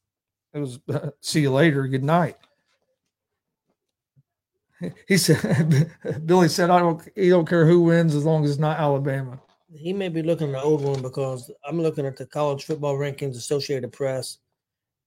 it 0.53 0.59
was 0.59 0.79
see 1.21 1.41
you 1.41 1.51
later, 1.51 1.87
good 1.87 2.03
night. 2.03 2.37
He 5.07 5.17
said, 5.17 5.89
Billy 6.25 6.49
said, 6.49 6.69
I 6.69 6.79
don't, 6.79 7.01
he 7.15 7.29
don't 7.29 7.47
care 7.47 7.65
who 7.65 7.83
wins 7.83 8.15
as 8.15 8.25
long 8.25 8.43
as 8.43 8.51
it's 8.51 8.59
not 8.59 8.79
Alabama. 8.79 9.39
He 9.73 9.93
may 9.93 10.09
be 10.09 10.21
looking 10.21 10.47
at 10.49 10.53
the 10.53 10.61
old 10.61 10.81
one 10.83 11.01
because 11.01 11.49
I'm 11.65 11.81
looking 11.81 12.05
at 12.05 12.17
the 12.17 12.25
college 12.25 12.65
football 12.65 12.95
rankings, 12.95 13.37
Associated 13.37 13.93
Press. 13.93 14.39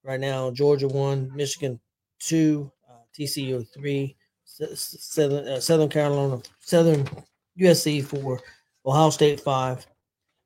Right 0.03 0.19
now, 0.19 0.51
Georgia 0.51 0.89
one, 0.89 1.31
Michigan 1.35 1.79
two, 2.19 2.71
uh, 2.89 3.03
TCU 3.13 3.67
three, 3.75 4.17
Southern, 4.45 5.47
uh, 5.47 5.61
Southern 5.61 5.89
Carolina, 5.89 6.41
Southern 6.61 7.07
USC 7.61 8.05
four, 8.05 8.41
Ohio 8.85 9.11
State 9.11 9.41
five, 9.41 9.87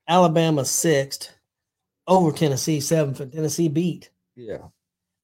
Alabama 0.09 0.65
sixth, 0.65 1.33
over 2.07 2.33
Tennessee 2.33 2.81
seventh, 2.81 3.19
for 3.19 3.27
Tennessee 3.27 3.69
beat 3.69 4.11
Yeah. 4.37 4.59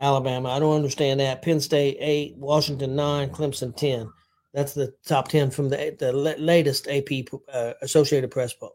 Alabama. 0.00 0.50
I 0.50 0.58
don't 0.58 0.76
understand 0.76 1.20
that. 1.20 1.42
Penn 1.42 1.60
State 1.60 1.96
eight, 2.00 2.36
Washington 2.36 2.94
nine, 2.94 3.30
Clemson 3.30 3.74
ten. 3.76 4.10
That's 4.52 4.74
the 4.74 4.94
top 5.04 5.28
ten 5.28 5.50
from 5.50 5.68
the 5.68 5.96
the 5.98 6.12
latest 6.12 6.88
AP 6.88 7.28
uh, 7.52 7.72
Associated 7.82 8.30
Press 8.30 8.52
poll. 8.54 8.74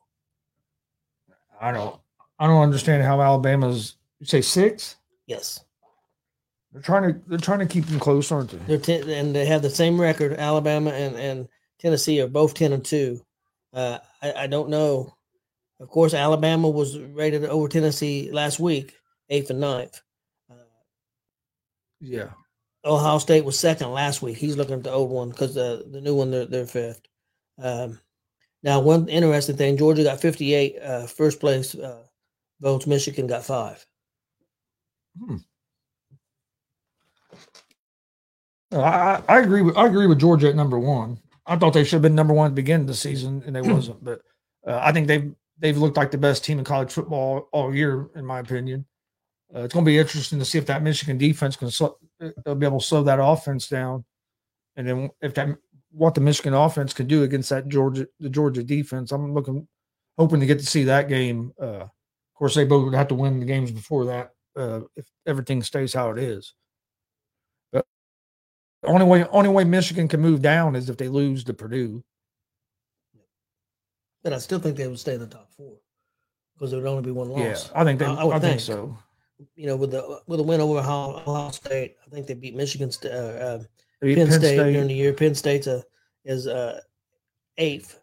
I 1.59 1.71
don't, 1.71 1.99
I 2.39 2.47
don't 2.47 2.61
understand 2.63 3.03
how 3.03 3.21
Alabama's, 3.21 3.95
you 4.19 4.25
say 4.25 4.41
six? 4.41 4.95
Yes. 5.27 5.63
They're 6.71 6.81
trying 6.81 7.13
to, 7.13 7.21
they're 7.27 7.37
trying 7.37 7.59
to 7.59 7.65
keep 7.67 7.85
them 7.85 7.99
close, 7.99 8.31
aren't 8.31 8.49
they? 8.51 8.57
They're 8.65 8.77
ten, 8.79 9.09
and 9.09 9.35
they 9.35 9.45
have 9.45 9.61
the 9.61 9.69
same 9.69 9.99
record. 10.01 10.33
Alabama 10.33 10.89
and, 10.91 11.15
and 11.15 11.47
Tennessee 11.81 12.21
are 12.21 12.27
both 12.27 12.53
ten 12.53 12.73
and 12.73 12.85
two. 12.85 13.21
Uh, 13.73 13.97
I, 14.21 14.33
I 14.43 14.47
don't 14.47 14.69
know. 14.69 15.15
Of 15.79 15.89
course, 15.89 16.13
Alabama 16.13 16.69
was 16.69 16.99
rated 16.99 17.43
over 17.45 17.67
Tennessee 17.67 18.29
last 18.31 18.59
week, 18.59 18.95
eighth 19.29 19.49
and 19.49 19.59
ninth. 19.59 19.99
Uh, 20.49 20.55
Yeah. 21.99 22.29
Ohio 22.85 23.17
State 23.19 23.45
was 23.45 23.59
second 23.59 23.91
last 23.91 24.21
week. 24.21 24.37
He's 24.37 24.57
looking 24.57 24.75
at 24.75 24.83
the 24.83 24.91
old 24.91 25.11
one 25.11 25.29
because 25.29 25.53
the 25.53 25.85
the 25.91 26.01
new 26.01 26.15
one 26.15 26.31
they're, 26.31 26.45
they're 26.45 26.65
fifth. 26.65 27.01
Um, 27.59 27.99
now, 28.63 28.79
one 28.79 29.07
interesting 29.09 29.57
thing: 29.57 29.77
Georgia 29.77 30.03
got 30.03 30.19
fifty 30.21 30.53
eight 30.53 30.79
uh, 30.79 31.07
first 31.07 31.39
place 31.39 31.73
uh, 31.75 32.03
votes. 32.59 32.87
Michigan 32.87 33.27
got 33.27 33.45
five. 33.45 33.85
I, 38.71 38.77
I 38.77 39.23
I 39.29 39.39
agree 39.39 39.61
with 39.61 39.77
I 39.77 39.85
agree 39.87 40.07
with 40.07 40.19
Georgia 40.19 40.49
at 40.49 40.55
number 40.55 40.79
one. 40.79 41.19
I 41.45 41.57
thought 41.57 41.73
they 41.73 41.83
should 41.83 41.93
have 41.93 42.01
been 42.01 42.15
number 42.15 42.33
one 42.33 42.47
at 42.47 42.49
the 42.49 42.61
beginning 42.61 42.81
of 42.81 42.87
the 42.87 42.93
season, 42.93 43.43
and 43.45 43.55
they 43.55 43.61
wasn't. 43.61 44.03
But 44.03 44.21
uh, 44.65 44.79
I 44.81 44.91
think 44.91 45.07
they've 45.07 45.33
they've 45.57 45.77
looked 45.77 45.97
like 45.97 46.11
the 46.11 46.17
best 46.17 46.43
team 46.43 46.59
in 46.59 46.65
college 46.65 46.91
football 46.91 47.49
all 47.51 47.73
year, 47.73 48.09
in 48.15 48.25
my 48.25 48.39
opinion. 48.39 48.85
Uh, 49.53 49.61
it's 49.61 49.73
going 49.73 49.85
to 49.85 49.89
be 49.89 49.97
interesting 49.97 50.39
to 50.39 50.45
see 50.45 50.57
if 50.57 50.65
that 50.67 50.83
Michigan 50.83 51.17
defense 51.17 51.55
can 51.55 51.69
slow, 51.69 51.97
uh, 52.23 52.29
they'll 52.45 52.55
be 52.55 52.65
able 52.65 52.79
to 52.79 52.85
slow 52.85 53.03
that 53.03 53.19
offense 53.21 53.67
down, 53.67 54.05
and 54.75 54.87
then 54.87 55.09
if 55.21 55.33
that 55.33 55.49
what 55.91 56.15
the 56.15 56.21
Michigan 56.21 56.53
offense 56.53 56.93
can 56.93 57.07
do 57.07 57.23
against 57.23 57.49
that 57.49 57.67
Georgia 57.67 58.07
the 58.19 58.29
Georgia 58.29 58.63
defense. 58.63 59.11
I'm 59.11 59.33
looking 59.33 59.67
hoping 60.17 60.39
to 60.39 60.45
get 60.45 60.59
to 60.59 60.65
see 60.65 60.83
that 60.85 61.09
game. 61.09 61.53
Uh, 61.59 61.83
of 61.83 61.89
course, 62.35 62.55
they 62.55 62.65
both 62.65 62.85
would 62.85 62.93
have 62.93 63.09
to 63.09 63.15
win 63.15 63.39
the 63.39 63.45
games 63.45 63.71
before 63.71 64.05
that 64.05 64.31
uh, 64.55 64.81
if 64.95 65.05
everything 65.25 65.61
stays 65.63 65.93
how 65.93 66.11
it 66.11 66.17
is. 66.17 66.53
The 68.81 68.87
only 68.87 69.05
way 69.05 69.25
only 69.25 69.49
way 69.49 69.63
Michigan 69.63 70.07
can 70.07 70.21
move 70.21 70.41
down 70.41 70.75
is 70.75 70.89
if 70.89 70.97
they 70.97 71.07
lose 71.07 71.43
to 71.45 71.53
Purdue. 71.53 72.03
But 74.23 74.33
I 74.33 74.37
still 74.39 74.59
think 74.59 74.77
they 74.77 74.87
would 74.87 74.99
stay 74.99 75.13
in 75.15 75.19
the 75.19 75.27
top 75.27 75.51
four 75.51 75.77
because 76.53 76.71
there 76.71 76.79
would 76.79 76.87
only 76.89 77.03
be 77.03 77.11
one 77.11 77.29
loss. 77.29 77.69
Yeah. 77.69 77.79
I 77.81 77.83
think 77.83 77.99
they, 77.99 78.05
I- 78.05 78.13
I, 78.13 78.27
I 78.27 78.31
think, 78.39 78.43
think. 78.43 78.59
so. 78.61 78.97
You 79.55 79.67
know, 79.67 79.75
with 79.75 79.91
the 79.91 80.21
with 80.27 80.39
a 80.39 80.43
win 80.43 80.61
over 80.61 80.79
Ohio, 80.79 81.49
State, 81.51 81.95
I 82.05 82.09
think 82.11 82.27
they 82.27 82.35
beat 82.35 82.55
Michigan 82.55 82.91
State, 82.91 83.11
uh, 83.11 83.15
uh, 83.15 83.63
beat 83.99 84.15
Penn, 84.15 84.31
State, 84.31 84.57
during 84.57 84.87
the 84.87 84.93
year. 84.93 85.13
Penn 85.13 85.33
State's 85.33 85.65
a, 85.65 85.83
is 86.25 86.45
uh, 86.45 86.79
eighth. 87.57 87.99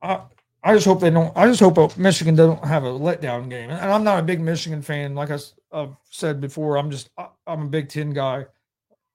I, 0.00 0.22
I 0.64 0.74
just 0.74 0.86
hope 0.86 1.00
they 1.00 1.10
don't. 1.10 1.36
I 1.36 1.46
just 1.46 1.60
hope 1.60 1.96
Michigan 1.96 2.36
doesn't 2.36 2.64
have 2.64 2.84
a 2.84 2.90
letdown 2.90 3.50
game. 3.50 3.70
And 3.70 3.90
I'm 3.90 4.04
not 4.04 4.20
a 4.20 4.22
big 4.22 4.40
Michigan 4.40 4.80
fan. 4.80 5.14
Like 5.14 5.30
I, 5.30 5.38
have 5.72 5.96
said 6.08 6.40
before, 6.40 6.76
I'm 6.76 6.90
just 6.90 7.10
I, 7.18 7.28
I'm 7.46 7.62
a 7.62 7.68
Big 7.68 7.88
Ten 7.88 8.10
guy. 8.10 8.46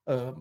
Uh, 0.06 0.32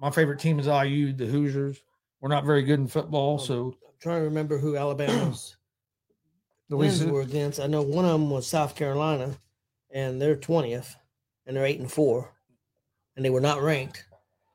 my 0.00 0.10
favorite 0.10 0.40
team 0.40 0.58
is 0.58 0.66
IU, 0.66 1.12
the 1.12 1.26
Hoosiers. 1.26 1.82
We're 2.20 2.28
not 2.28 2.44
very 2.44 2.62
good 2.62 2.80
in 2.80 2.88
football, 2.88 3.38
so 3.38 3.76
I'm 3.86 3.94
trying 4.00 4.20
to 4.20 4.24
remember 4.24 4.58
who 4.58 4.76
Alabama's 4.76 5.56
the 6.68 6.76
wins 6.78 7.00
least 7.00 7.12
were 7.12 7.22
against. 7.22 7.60
I 7.60 7.66
know 7.68 7.82
one 7.82 8.04
of 8.04 8.12
them 8.12 8.30
was 8.30 8.46
South 8.46 8.74
Carolina, 8.74 9.36
and 9.90 10.20
they're 10.20 10.36
twentieth, 10.36 10.96
and 11.46 11.56
they're 11.56 11.66
eight 11.66 11.80
and 11.80 11.90
four, 11.90 12.32
and 13.14 13.24
they 13.24 13.30
were 13.30 13.40
not 13.40 13.62
ranked 13.62 14.04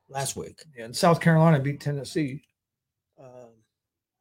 last 0.09 0.35
week. 0.35 0.59
and 0.77 0.95
South 0.95 1.21
Carolina 1.21 1.59
beat 1.59 1.79
Tennessee. 1.79 2.43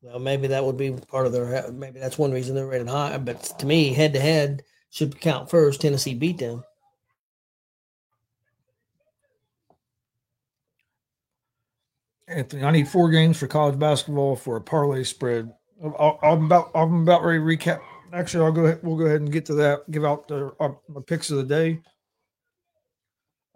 Well, 0.07 0.21
maybe 0.21 0.47
that 0.49 0.65
would 0.65 0.77
be 0.77 0.93
part 0.93 1.27
of 1.27 1.33
their. 1.33 1.71
Maybe 1.73 1.99
that's 1.99 2.17
one 2.17 2.31
reason 2.31 2.55
they're 2.55 2.67
rated 2.67 2.89
high. 2.89 3.19
But 3.19 3.43
to 3.59 3.67
me, 3.67 3.93
head 3.93 4.13
to 4.13 4.21
head 4.21 4.63
should 4.91 5.21
count 5.21 5.51
first. 5.51 5.81
Tennessee 5.81 6.15
beat 6.15 6.39
them. 6.39 6.63
Anthony, 12.29 12.63
I 12.63 12.71
need 12.71 12.89
four 12.89 13.11
games 13.11 13.37
for 13.37 13.49
college 13.49 13.79
basketball 13.79 14.37
for 14.37 14.57
a 14.57 14.61
parlay 14.61 15.03
spread. 15.03 15.53
I'm 15.83 16.45
about 16.45 16.71
I'm 16.75 17.03
about 17.03 17.25
ready 17.25 17.39
to 17.39 17.45
recap. 17.45 17.81
Actually, 18.13 18.45
I'll 18.45 18.53
go 18.53 18.65
ahead. 18.65 18.81
We'll 18.85 18.97
go 18.97 19.07
ahead 19.07 19.21
and 19.21 19.33
get 19.33 19.47
to 19.47 19.55
that. 19.55 19.91
Give 19.91 20.05
out 20.05 20.29
the 20.29 20.53
uh, 20.61 20.73
my 20.89 21.01
picks 21.05 21.31
of 21.31 21.39
the 21.39 21.45
day. 21.45 21.81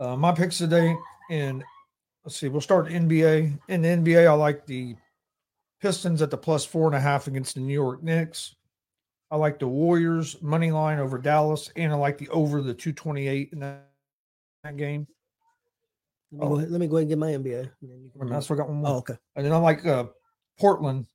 Uh, 0.01 0.17
my 0.17 0.33
picks 0.33 0.61
of 0.61 0.71
the 0.71 0.81
day, 0.81 0.97
and 1.31 1.63
let's 2.25 2.37
see. 2.37 2.49
We'll 2.49 2.61
start 2.61 2.89
NBA. 2.89 3.57
In 3.69 3.83
the 3.83 3.89
NBA, 3.89 4.27
I 4.27 4.33
like 4.33 4.67
the 4.67 4.97
Pistons 5.81 6.23
at 6.23 6.31
the 6.31 6.37
plus 6.37 6.65
four 6.65 6.87
and 6.87 6.95
a 6.95 7.01
half 7.01 7.27
against 7.27 7.55
the 7.55 7.61
New 7.61 7.73
York 7.75 8.03
Knicks. 8.03 8.55
I 9.31 9.37
like 9.37 9.59
the 9.59 9.69
Warriors 9.69 10.41
money 10.43 10.71
line 10.73 10.99
over 10.99 11.17
Dallas, 11.19 11.71
and 11.77 11.93
I 11.93 11.97
like 11.97 12.19
the 12.19 12.29
over 12.31 12.63
the 12.63 12.75
two 12.75 12.93
twenty 12.93 13.29
eight 13.29 13.51
in 13.53 13.61
that, 13.61 13.89
that 14.65 14.77
game. 14.77 15.07
Let 16.33 16.41
me, 16.43 16.49
go 16.49 16.57
ahead, 16.59 16.71
let 16.71 16.81
me 16.81 16.87
go 16.87 16.97
ahead 16.97 17.03
and 17.03 17.09
get 17.11 17.19
my 17.19 17.33
NBA. 17.33 17.61
and 17.83 17.91
then 17.91 18.03
you 18.03 18.11
can- 18.19 18.33
I 18.33 18.41
forgot 18.41 18.69
one 18.69 18.79
more. 18.79 18.91
Oh, 18.91 18.97
okay. 18.99 19.17
And 19.37 19.45
then 19.45 19.53
I 19.53 19.57
like 19.57 19.85
uh, 19.87 20.07
Portland 20.61 21.07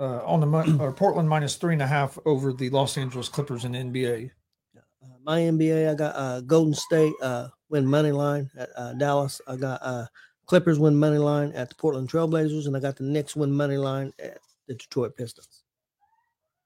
uh, 0.00 0.24
on 0.24 0.40
the 0.40 0.46
mon- 0.46 0.80
or 0.80 0.92
Portland 0.92 1.28
minus 1.28 1.54
three 1.56 1.74
and 1.74 1.82
a 1.82 1.86
half 1.86 2.18
over 2.26 2.52
the 2.52 2.70
Los 2.70 2.96
Angeles 2.98 3.28
Clippers 3.28 3.64
in 3.64 3.72
the 3.72 3.78
NBA. 3.78 4.30
Uh, 4.76 4.80
my 5.22 5.40
NBA, 5.40 5.90
I 5.90 5.94
got 5.94 6.16
uh, 6.16 6.40
Golden 6.40 6.74
State 6.74 7.14
uh, 7.22 7.48
win 7.68 7.86
money 7.86 8.10
line 8.12 8.50
at 8.56 8.68
uh, 8.76 8.94
Dallas. 8.94 9.40
I 9.46 9.56
got 9.56 9.80
uh, 9.82 10.06
Clippers 10.46 10.78
win 10.78 10.96
money 10.96 11.18
line 11.18 11.52
at 11.52 11.68
the 11.68 11.74
Portland 11.74 12.08
Trailblazers, 12.08 12.66
and 12.66 12.76
I 12.76 12.80
got 12.80 12.96
the 12.96 13.04
Knicks 13.04 13.34
win 13.34 13.50
money 13.50 13.76
line 13.76 14.12
at 14.18 14.38
the 14.66 14.74
Detroit 14.74 15.16
Pistons. 15.16 15.64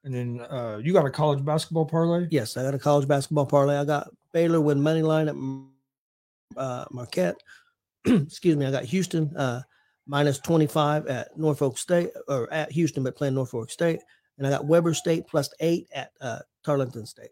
And 0.04 0.14
then 0.14 0.40
uh, 0.48 0.80
you 0.82 0.92
got 0.92 1.06
a 1.06 1.10
college 1.10 1.44
basketball 1.44 1.86
parlay. 1.86 2.28
Yes, 2.30 2.56
I 2.56 2.62
got 2.62 2.74
a 2.74 2.78
college 2.78 3.08
basketball 3.08 3.46
parlay. 3.46 3.76
I 3.76 3.84
got 3.84 4.08
Baylor 4.32 4.60
win 4.60 4.80
money 4.80 5.02
line 5.02 5.28
at 5.28 6.60
uh, 6.60 6.84
Marquette. 6.90 7.36
Excuse 8.04 8.56
me. 8.56 8.66
I 8.66 8.70
got 8.70 8.84
Houston 8.84 9.36
uh, 9.36 9.62
minus 10.06 10.38
25 10.38 11.06
at 11.06 11.36
Norfolk 11.36 11.78
State 11.78 12.10
or 12.28 12.52
at 12.52 12.72
Houston, 12.72 13.02
but 13.02 13.16
playing 13.16 13.34
Norfolk 13.34 13.70
State. 13.70 14.00
And 14.38 14.46
I 14.46 14.50
got 14.50 14.66
Weber 14.66 14.94
State 14.94 15.26
plus 15.26 15.50
eight 15.60 15.88
at 15.92 16.12
uh, 16.20 16.38
Tarleton 16.64 17.06
State. 17.06 17.30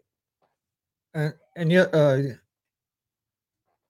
And 1.13 1.33
and 1.55 1.71
yet, 1.71 1.93
uh, 1.93 2.19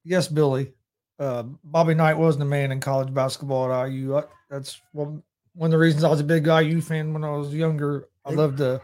yes, 0.03 0.27
Billy, 0.27 0.71
uh, 1.19 1.43
Bobby 1.63 1.93
Knight 1.93 2.17
wasn't 2.17 2.43
a 2.43 2.47
man 2.47 2.71
in 2.71 2.79
college 2.79 3.13
basketball 3.13 3.71
at 3.71 3.87
IU. 3.91 4.17
I, 4.17 4.23
that's 4.49 4.81
one 4.91 5.23
one 5.53 5.67
of 5.67 5.71
the 5.71 5.77
reasons 5.77 6.03
I 6.03 6.09
was 6.09 6.19
a 6.19 6.23
big 6.23 6.45
IU 6.47 6.81
fan 6.81 7.13
when 7.13 7.23
I 7.23 7.31
was 7.31 7.53
younger. 7.53 8.07
I 8.25 8.29
They- 8.31 8.35
loved 8.35 8.57
the 8.57 8.79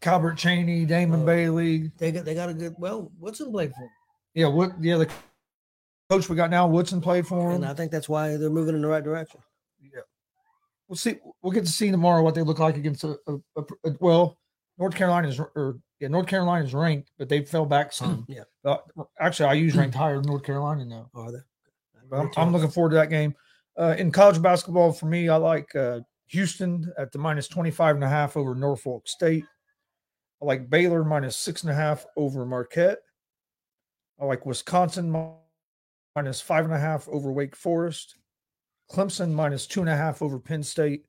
Calbert 0.00 0.36
Cheaney, 0.36 0.86
Damon 0.86 1.22
Oh. 1.22 1.26
Bailey. 1.26 1.90
They 1.98 2.12
got 2.12 2.24
they 2.24 2.34
got 2.34 2.48
a 2.50 2.54
good. 2.54 2.74
Well, 2.78 3.10
Woodson 3.18 3.50
played 3.50 3.72
for 3.74 3.82
'em. 3.82 3.90
Yeah, 4.34 4.46
what? 4.48 4.72
Yeah, 4.80 4.98
the 4.98 5.10
coach 6.10 6.28
we 6.28 6.36
got 6.36 6.50
now, 6.50 6.66
Woodson 6.68 7.00
played 7.00 7.26
for 7.26 7.50
him. 7.50 7.56
and 7.62 7.66
I 7.66 7.74
think 7.74 7.90
that's 7.90 8.08
why 8.08 8.36
they're 8.36 8.50
moving 8.50 8.74
in 8.74 8.82
the 8.82 8.88
right 8.88 9.02
direction. 9.02 9.40
Yeah. 9.82 10.00
We'll 10.88 10.96
see. 10.96 11.16
We'll 11.42 11.52
get 11.52 11.64
to 11.66 11.70
see 11.72 11.90
tomorrow 11.90 12.22
what 12.22 12.34
they 12.34 12.42
look 12.42 12.58
like 12.58 12.76
against 12.76 13.04
a, 13.04 13.16
a, 13.26 13.34
a, 13.56 13.62
a- 13.84 13.96
well, 14.00 14.38
North 14.78 14.94
Carolina 14.94 15.28
is 15.28 15.40
or 15.40 15.78
yeah, 16.00 16.08
North 16.08 16.26
Carolina 16.28 16.64
is 16.64 16.72
ranked, 16.74 17.10
but 17.18 17.28
they 17.28 17.44
fell 17.44 17.66
back 17.66 17.92
some. 17.92 18.24
Yeah, 18.28 18.44
Uh, 18.64 18.76
actually, 19.18 19.58
IU's 19.58 19.74
ranked 19.76 19.96
higher 19.96 20.16
than 20.20 20.26
North 20.26 20.44
Carolina 20.44 20.84
now. 20.84 21.10
are 21.14 21.32
they? 21.32 21.38
But 22.08 22.20
I'm, 22.20 22.30
I'm 22.36 22.52
looking 22.52 22.70
forward 22.70 22.90
to 22.90 22.96
that 22.96 23.10
game. 23.10 23.34
Uh, 23.78 23.94
in 23.98 24.10
college 24.10 24.42
basketball, 24.42 24.92
for 24.92 25.06
me, 25.06 25.28
I 25.28 25.36
like 25.36 25.74
uh, 25.74 26.00
Houston 26.28 26.92
at 26.98 27.12
the 27.12 27.18
minus 27.18 27.48
25 27.48 27.96
and 27.96 28.04
a 28.04 28.08
half 28.08 28.36
over 28.36 28.54
Norfolk 28.54 29.06
State. 29.06 29.44
I 30.42 30.44
like 30.44 30.70
Baylor 30.70 31.04
minus 31.04 31.36
six 31.36 31.62
and 31.62 31.70
a 31.70 31.74
half 31.74 32.06
over 32.16 32.44
Marquette. 32.44 32.98
I 34.20 34.24
like 34.24 34.46
Wisconsin 34.46 35.10
minus 36.16 36.40
five 36.40 36.64
and 36.64 36.74
a 36.74 36.78
half 36.78 37.08
over 37.08 37.32
Wake 37.32 37.56
Forest. 37.56 38.16
Clemson 38.90 39.32
minus 39.32 39.66
two 39.66 39.80
and 39.80 39.88
a 39.88 39.96
half 39.96 40.22
over 40.22 40.38
Penn 40.38 40.62
State. 40.62 41.04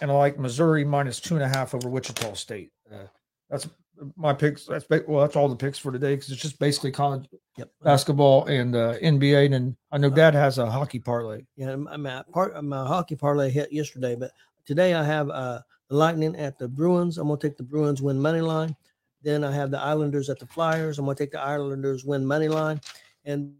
And 0.00 0.10
I 0.10 0.14
like 0.14 0.38
Missouri 0.38 0.84
minus 0.84 1.20
two 1.20 1.34
and 1.34 1.44
a 1.44 1.48
half 1.48 1.74
over 1.74 1.88
Wichita 1.88 2.34
State. 2.34 2.70
Uh, 2.92 3.06
that's 3.48 3.68
my 4.16 4.32
picks. 4.32 4.66
That's 4.66 4.86
well, 5.06 5.20
that's 5.20 5.36
all 5.36 5.48
the 5.48 5.56
picks 5.56 5.78
for 5.78 5.92
today 5.92 6.14
because 6.14 6.30
it's 6.30 6.42
just 6.42 6.58
basically 6.58 6.92
college 6.92 7.26
Yep. 7.58 7.70
basketball 7.82 8.44
and 8.46 8.76
uh, 8.76 8.98
NBA. 8.98 9.54
And 9.54 9.76
I 9.90 9.98
know 9.98 10.10
Dad 10.10 10.34
has 10.34 10.58
a 10.58 10.70
hockey 10.70 10.98
parlay. 10.98 11.42
Yeah, 11.56 11.74
my, 11.76 11.96
my 11.96 12.22
part 12.32 12.62
my 12.62 12.86
hockey 12.86 13.16
parlay 13.16 13.50
hit 13.50 13.72
yesterday, 13.72 14.14
but 14.14 14.30
today 14.66 14.94
I 14.94 15.02
have 15.02 15.30
uh 15.30 15.60
the 15.88 15.96
Lightning 15.96 16.36
at 16.36 16.58
the 16.58 16.68
Bruins. 16.68 17.18
I'm 17.18 17.28
gonna 17.28 17.40
take 17.40 17.56
the 17.56 17.62
Bruins 17.62 18.02
win 18.02 18.20
money 18.20 18.40
line. 18.40 18.76
Then 19.22 19.42
I 19.42 19.52
have 19.52 19.70
the 19.70 19.80
Islanders 19.80 20.28
at 20.28 20.38
the 20.38 20.46
Flyers. 20.46 20.98
I'm 20.98 21.06
gonna 21.06 21.16
take 21.16 21.32
the 21.32 21.40
Islanders 21.40 22.04
win 22.04 22.26
money 22.26 22.48
line, 22.48 22.80
and 23.24 23.54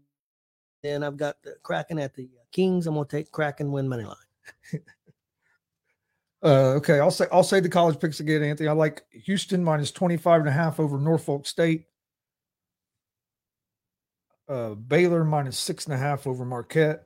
then 0.83 1.03
I've 1.03 1.17
got 1.17 1.41
the 1.41 1.55
Kraken 1.63 1.99
at 1.99 2.13
the 2.13 2.29
Kings. 2.51 2.85
I'm 2.85 2.93
gonna 2.93 3.07
take 3.07 3.31
Kraken 3.31 3.71
win 3.71 3.87
money 3.87 4.03
line. 4.03 4.15
Uh, 6.43 6.75
okay, 6.75 6.99
I'll 6.99 7.11
say 7.11 7.25
I'll 7.31 7.43
say 7.43 7.59
the 7.59 7.69
college 7.69 7.99
picks 7.99 8.19
again, 8.19 8.43
Anthony. 8.43 8.69
I 8.69 8.73
like 8.73 9.01
Houston 9.11 9.63
minus 9.63 9.91
25 9.91 10.41
and 10.41 10.49
a 10.49 10.51
half 10.51 10.79
over 10.79 10.99
Norfolk 10.99 11.47
State. 11.47 11.85
Uh, 14.47 14.75
Baylor 14.75 15.25
minus 15.25 15.57
six 15.57 15.85
and 15.85 15.93
a 15.93 15.97
half 15.97 16.27
over 16.27 16.45
Marquette. 16.45 17.05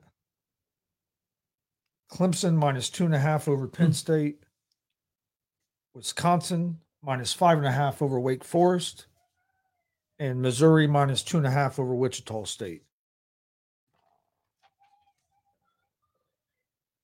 Clemson 2.10 2.54
minus 2.54 2.90
two 2.90 3.06
and 3.06 3.14
a 3.14 3.18
half 3.18 3.48
over 3.48 3.66
Penn 3.66 3.92
State. 3.92 4.44
Wisconsin 5.94 6.78
minus 7.02 7.32
five 7.32 7.58
and 7.58 7.66
a 7.66 7.72
half 7.72 8.02
over 8.02 8.20
Wake 8.20 8.44
Forest. 8.44 9.06
And 10.18 10.42
Missouri 10.42 10.86
minus 10.86 11.22
two 11.22 11.38
and 11.38 11.46
a 11.46 11.50
half 11.50 11.78
over 11.78 11.94
Wichita 11.94 12.44
State. 12.44 12.82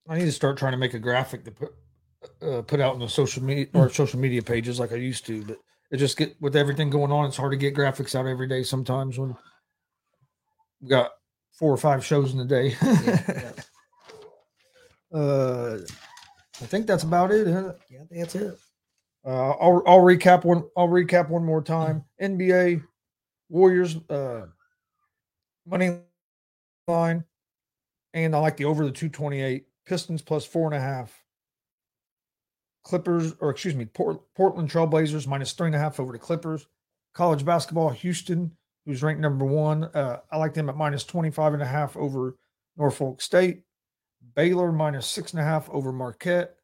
I 0.09 0.19
need 0.19 0.27
to 0.27 0.33
start 0.33 0.57
trying 0.57 0.73
to 0.73 0.79
make 0.79 0.95
a 0.95 0.99
graphic 0.99 1.45
to 1.45 1.51
put 1.51 1.75
uh, 2.43 2.63
put 2.63 2.81
out 2.81 2.95
on 2.95 3.01
the 3.01 3.09
social 3.09 3.43
media 3.43 3.67
or 3.75 3.91
social 3.91 4.19
media 4.19 4.43
pages 4.43 4.79
like 4.79 4.93
I 4.93 4.97
used 4.97 5.27
to, 5.27 5.45
but 5.45 5.59
it 5.91 5.97
just 5.97 6.17
get 6.17 6.41
with 6.41 6.57
everything 6.57 6.91
going 6.91 7.13
on, 7.13 7.27
it's 7.27 7.37
hard 7.37 7.53
to 7.53 7.57
get 7.57 7.75
graphics 7.75 8.15
out 8.15 8.27
every 8.27 8.49
day 8.49 8.63
sometimes 8.63 9.19
when 9.19 9.37
we 10.81 10.89
got 10.89 11.13
four 11.53 11.73
or 11.73 11.77
five 11.79 12.05
shows 12.05 12.35
in 12.35 12.41
a 12.41 12.45
day. 12.45 12.77
Yeah, 12.83 13.53
uh 15.19 15.79
I 16.61 16.67
think 16.67 16.87
that's 16.87 17.05
about 17.05 17.31
it. 17.31 17.47
huh? 17.47 17.75
yeah, 17.89 18.03
that's 18.11 18.35
it. 18.35 18.59
Uh, 19.25 19.51
I'll 19.51 19.83
I'll 19.87 20.01
recap 20.01 20.45
one. 20.45 20.65
I'll 20.77 20.89
recap 20.89 21.29
one 21.29 21.45
more 21.45 21.63
time. 21.63 22.05
NBA 22.21 22.83
Warriors 23.49 23.97
uh, 24.11 24.47
money 25.67 25.99
line, 26.87 27.25
and 28.15 28.35
I 28.35 28.39
like 28.39 28.57
the 28.57 28.65
over 28.65 28.85
the 28.85 28.91
two 28.91 29.09
twenty 29.09 29.41
eight. 29.41 29.67
Pistons 29.87 30.23
plus 30.23 30.45
four 30.45 30.67
and 30.67 30.75
a 30.75 30.81
half. 30.81 31.23
Clippers, 32.85 33.35
or 33.41 33.51
excuse 33.51 33.75
me, 33.75 33.85
Port, 33.85 34.21
Portland 34.35 34.71
Trailblazers 34.71 35.27
minus 35.27 35.53
three 35.53 35.67
and 35.67 35.77
a 35.77 35.79
half 35.79 36.01
over 36.01 36.13
the 36.13 36.19
Clippers. 36.19 36.67
College 37.15 37.45
basketball, 37.45 37.91
Houston, 37.91 38.53
who's 38.87 39.03
ranked 39.03 39.21
number 39.21 39.45
one. 39.45 39.85
Uh, 39.85 40.21
I 40.31 40.39
like 40.39 40.55
them 40.55 40.69
at 40.69 40.77
minus 40.77 41.05
25 41.05 41.55
and 41.55 41.63
a 41.63 41.67
half 41.67 41.97
over 41.97 42.37
Norfolk 42.77 43.21
State. 43.21 43.63
Baylor 44.35 44.73
minus 44.73 45.07
six 45.07 45.33
and 45.33 45.41
a 45.41 45.45
half 45.45 45.69
over 45.71 45.93
Marquette. 45.93 46.57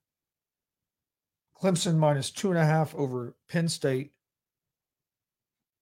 Clemson 1.61 1.97
minus 1.97 2.31
two 2.31 2.51
and 2.51 2.59
a 2.59 2.65
half 2.65 2.95
over 2.95 3.35
Penn 3.49 3.69
State. 3.69 4.13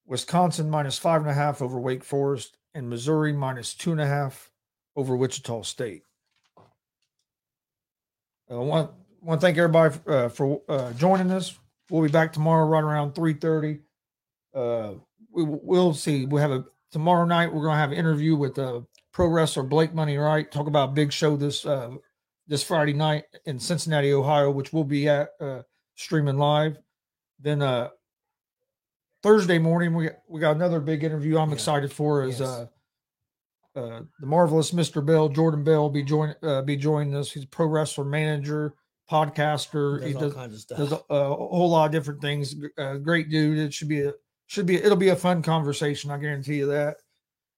Wisconsin 0.06 0.68
minus 0.68 0.98
five 0.98 1.22
and 1.22 1.30
a 1.30 1.34
half 1.34 1.62
over 1.62 1.78
Wake 1.78 2.04
Forest. 2.04 2.56
And 2.74 2.88
Missouri 2.88 3.32
minus 3.32 3.74
two 3.74 3.92
and 3.92 4.00
a 4.00 4.06
half 4.06 4.50
over 4.96 5.16
Wichita 5.16 5.62
State. 5.62 6.02
Uh, 8.50 8.60
one 8.60 8.88
want 9.22 9.40
to 9.40 9.46
thank 9.46 9.56
everybody 9.58 9.94
uh, 10.06 10.28
for 10.28 10.60
uh, 10.68 10.92
joining 10.94 11.30
us. 11.30 11.58
We'll 11.90 12.02
be 12.02 12.08
back 12.08 12.32
tomorrow 12.32 12.66
right 12.66 12.82
around 12.82 13.14
three 13.14 13.34
thirty. 13.34 13.80
Uh, 14.54 14.94
we 15.30 15.44
we'll 15.44 15.94
see. 15.94 16.26
We 16.26 16.40
have 16.40 16.50
a 16.50 16.64
tomorrow 16.90 17.24
night. 17.24 17.52
We're 17.52 17.64
gonna 17.64 17.78
have 17.78 17.92
an 17.92 17.98
interview 17.98 18.36
with 18.36 18.58
uh, 18.58 18.80
pro 19.12 19.26
wrestler 19.28 19.62
Blake 19.62 19.94
Money 19.94 20.16
Right. 20.16 20.50
Talk 20.50 20.66
about 20.66 20.90
a 20.90 20.92
big 20.92 21.12
show 21.12 21.36
this 21.36 21.64
uh, 21.66 21.90
this 22.46 22.62
Friday 22.62 22.92
night 22.92 23.24
in 23.46 23.58
Cincinnati, 23.58 24.12
Ohio, 24.12 24.50
which 24.50 24.72
we'll 24.72 24.84
be 24.84 25.08
at 25.08 25.30
uh, 25.40 25.62
streaming 25.94 26.38
live. 26.38 26.78
Then 27.40 27.62
uh, 27.62 27.90
Thursday 29.22 29.58
morning 29.58 29.94
we 29.94 30.10
we 30.28 30.40
got 30.40 30.56
another 30.56 30.80
big 30.80 31.04
interview. 31.04 31.38
I'm 31.38 31.48
Yeah. 31.50 31.54
excited 31.54 31.92
for 31.92 32.24
is 32.24 32.40
Yes. 32.40 32.48
uh, 32.48 32.66
uh, 33.74 34.00
the 34.20 34.26
marvelous 34.26 34.70
Mr. 34.72 35.04
Bell, 35.04 35.28
Jordan 35.28 35.64
Bell, 35.64 35.88
be 35.88 36.02
join 36.02 36.34
uh, 36.42 36.62
be 36.62 36.76
joining 36.76 37.14
us. 37.14 37.30
He's 37.32 37.44
a 37.44 37.48
pro 37.48 37.66
wrestler 37.66 38.04
manager, 38.04 38.74
podcaster. 39.12 40.00
Does 40.00 40.08
he 40.08 40.14
all 40.14 40.20
does 40.20 40.34
kinds 40.34 40.54
of 40.54 40.60
stuff. 40.60 40.78
does 40.78 40.92
a, 40.92 41.00
a 41.10 41.34
whole 41.34 41.70
lot 41.70 41.86
of 41.86 41.92
different 41.92 42.20
things. 42.20 42.56
Uh, 42.78 42.94
great 42.94 43.28
dude. 43.28 43.58
It 43.58 43.74
should 43.74 43.88
be 43.88 44.00
a 44.00 44.12
should 44.46 44.66
be 44.66 44.76
it'll 44.76 44.96
be 44.96 45.10
a 45.10 45.16
fun 45.16 45.42
conversation. 45.42 46.10
I 46.10 46.18
guarantee 46.18 46.56
you 46.56 46.66
that. 46.66 46.96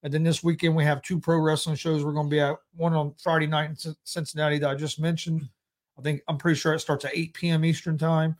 And 0.02 0.12
then 0.12 0.22
this 0.22 0.44
weekend 0.44 0.76
we 0.76 0.84
have 0.84 1.00
two 1.02 1.18
pro 1.18 1.38
wrestling 1.38 1.76
shows. 1.76 2.04
We're 2.04 2.12
going 2.12 2.26
to 2.26 2.30
be 2.30 2.40
at 2.40 2.56
one 2.74 2.92
on 2.92 3.14
Friday 3.22 3.46
night 3.46 3.70
in 3.70 3.76
Cin- 3.76 3.96
Cincinnati 4.04 4.58
that 4.58 4.68
I 4.68 4.74
just 4.74 5.00
mentioned. 5.00 5.48
I 5.98 6.02
think 6.02 6.22
I'm 6.28 6.36
pretty 6.36 6.58
sure 6.58 6.74
it 6.74 6.80
starts 6.80 7.04
at 7.04 7.16
8 7.16 7.34
p.m. 7.34 7.64
Eastern 7.64 7.96
time. 7.96 8.36